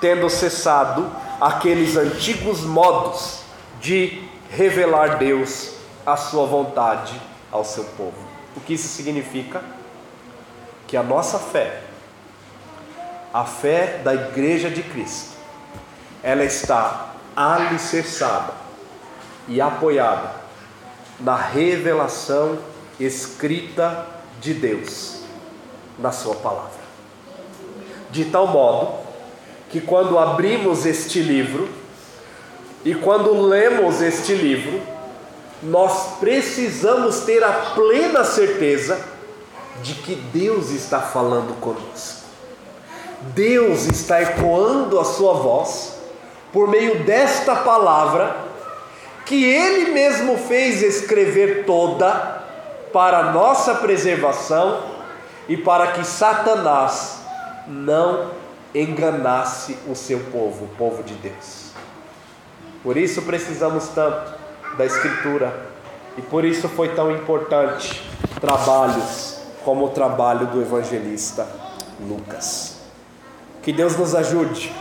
tendo 0.00 0.28
cessado 0.30 1.10
aqueles 1.40 1.96
antigos 1.96 2.60
modos 2.62 3.40
de 3.80 4.22
revelar 4.50 5.18
Deus 5.18 5.74
a 6.04 6.16
sua 6.16 6.46
vontade 6.46 7.20
ao 7.52 7.64
seu 7.64 7.84
povo. 7.84 8.16
O 8.56 8.60
que 8.60 8.74
isso 8.74 8.88
significa? 8.88 9.62
Que 10.86 10.96
a 10.96 11.02
nossa 11.02 11.38
fé, 11.38 11.82
a 13.32 13.44
fé 13.44 14.00
da 14.02 14.14
Igreja 14.14 14.70
de 14.70 14.82
Cristo, 14.82 15.36
ela 16.22 16.44
está 16.44 17.14
alicerçada 17.36 18.52
e 19.46 19.60
apoiada 19.60 20.32
na 21.20 21.36
revelação 21.36 22.58
escrita 22.98 24.06
de 24.40 24.54
Deus 24.54 25.22
na 25.98 26.10
Sua 26.10 26.34
palavra 26.34 26.79
de 28.10 28.24
tal 28.26 28.46
modo 28.46 28.94
que 29.70 29.80
quando 29.80 30.18
abrimos 30.18 30.84
este 30.84 31.20
livro 31.20 31.68
e 32.84 32.94
quando 32.94 33.40
lemos 33.46 34.00
este 34.00 34.34
livro, 34.34 34.80
nós 35.62 36.18
precisamos 36.18 37.20
ter 37.20 37.44
a 37.44 37.52
plena 37.74 38.24
certeza 38.24 38.98
de 39.82 39.94
que 39.94 40.14
Deus 40.14 40.70
está 40.70 41.00
falando 41.00 41.58
conosco. 41.60 42.20
Deus 43.34 43.86
está 43.86 44.22
ecoando 44.22 44.98
a 44.98 45.04
sua 45.04 45.34
voz 45.34 45.96
por 46.52 46.68
meio 46.68 47.04
desta 47.04 47.54
palavra 47.56 48.34
que 49.26 49.44
ele 49.44 49.92
mesmo 49.92 50.36
fez 50.38 50.82
escrever 50.82 51.64
toda 51.64 52.40
para 52.92 53.30
nossa 53.30 53.74
preservação 53.76 54.80
e 55.48 55.56
para 55.56 55.88
que 55.88 56.04
Satanás 56.04 57.19
não 57.70 58.30
enganasse 58.74 59.78
o 59.88 59.94
seu 59.94 60.18
povo, 60.32 60.64
o 60.64 60.68
povo 60.76 61.02
de 61.02 61.14
Deus. 61.14 61.70
Por 62.82 62.96
isso 62.96 63.22
precisamos 63.22 63.88
tanto 63.88 64.32
da 64.76 64.84
Escritura 64.84 65.70
e 66.16 66.22
por 66.22 66.44
isso 66.44 66.68
foi 66.68 66.94
tão 66.94 67.10
importante 67.10 68.02
trabalhos 68.40 69.38
como 69.64 69.86
o 69.86 69.90
trabalho 69.90 70.46
do 70.48 70.60
evangelista 70.60 71.46
Lucas. 72.00 72.78
Que 73.62 73.72
Deus 73.72 73.96
nos 73.96 74.14
ajude 74.14 74.72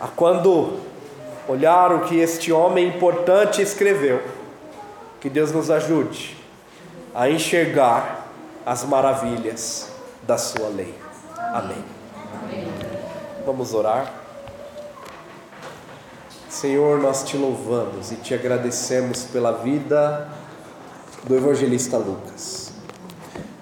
a 0.00 0.08
quando 0.08 0.80
olhar 1.48 1.92
o 1.92 2.00
que 2.00 2.18
este 2.18 2.52
homem 2.52 2.88
importante 2.88 3.62
escreveu, 3.62 4.22
que 5.20 5.30
Deus 5.30 5.52
nos 5.52 5.70
ajude 5.70 6.36
a 7.14 7.28
enxergar 7.28 8.26
as 8.64 8.84
maravilhas 8.84 9.88
da 10.22 10.36
sua 10.36 10.68
lei. 10.68 11.09
Amém. 11.52 11.84
Vamos 13.44 13.74
orar. 13.74 14.14
Senhor, 16.48 17.00
nós 17.00 17.24
te 17.24 17.36
louvamos 17.36 18.12
e 18.12 18.16
te 18.16 18.34
agradecemos 18.34 19.24
pela 19.24 19.50
vida 19.50 20.28
do 21.24 21.36
evangelista 21.36 21.96
Lucas. 21.96 22.70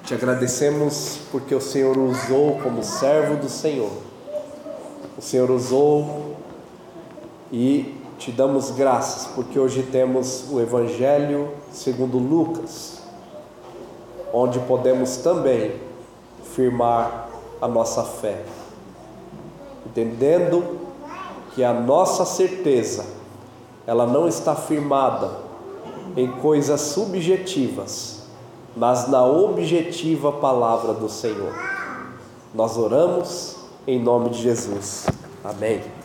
Te 0.04 0.12
agradecemos 0.12 1.20
porque 1.30 1.54
o 1.54 1.60
Senhor 1.62 1.96
usou 1.96 2.58
como 2.60 2.82
servo 2.82 3.36
do 3.36 3.48
Senhor. 3.48 3.92
O 5.16 5.22
Senhor 5.22 5.50
usou 5.50 6.36
e 7.50 7.98
te 8.18 8.30
damos 8.30 8.70
graças 8.70 9.28
porque 9.28 9.58
hoje 9.58 9.82
temos 9.84 10.44
o 10.50 10.60
Evangelho 10.60 11.54
segundo 11.72 12.18
Lucas, 12.18 13.02
onde 14.32 14.58
podemos 14.58 15.16
também 15.18 15.72
firmar 16.54 17.27
a 17.60 17.68
nossa 17.68 18.02
fé, 18.04 18.44
entendendo 19.86 20.78
que 21.54 21.64
a 21.64 21.72
nossa 21.72 22.24
certeza 22.24 23.04
ela 23.86 24.06
não 24.06 24.28
está 24.28 24.54
firmada 24.54 25.30
em 26.16 26.30
coisas 26.30 26.80
subjetivas, 26.80 28.24
mas 28.76 29.08
na 29.08 29.24
objetiva 29.24 30.32
palavra 30.32 30.92
do 30.92 31.08
Senhor. 31.08 31.54
Nós 32.54 32.76
oramos 32.76 33.56
em 33.86 33.98
nome 33.98 34.30
de 34.30 34.42
Jesus. 34.42 35.06
Amém. 35.42 35.97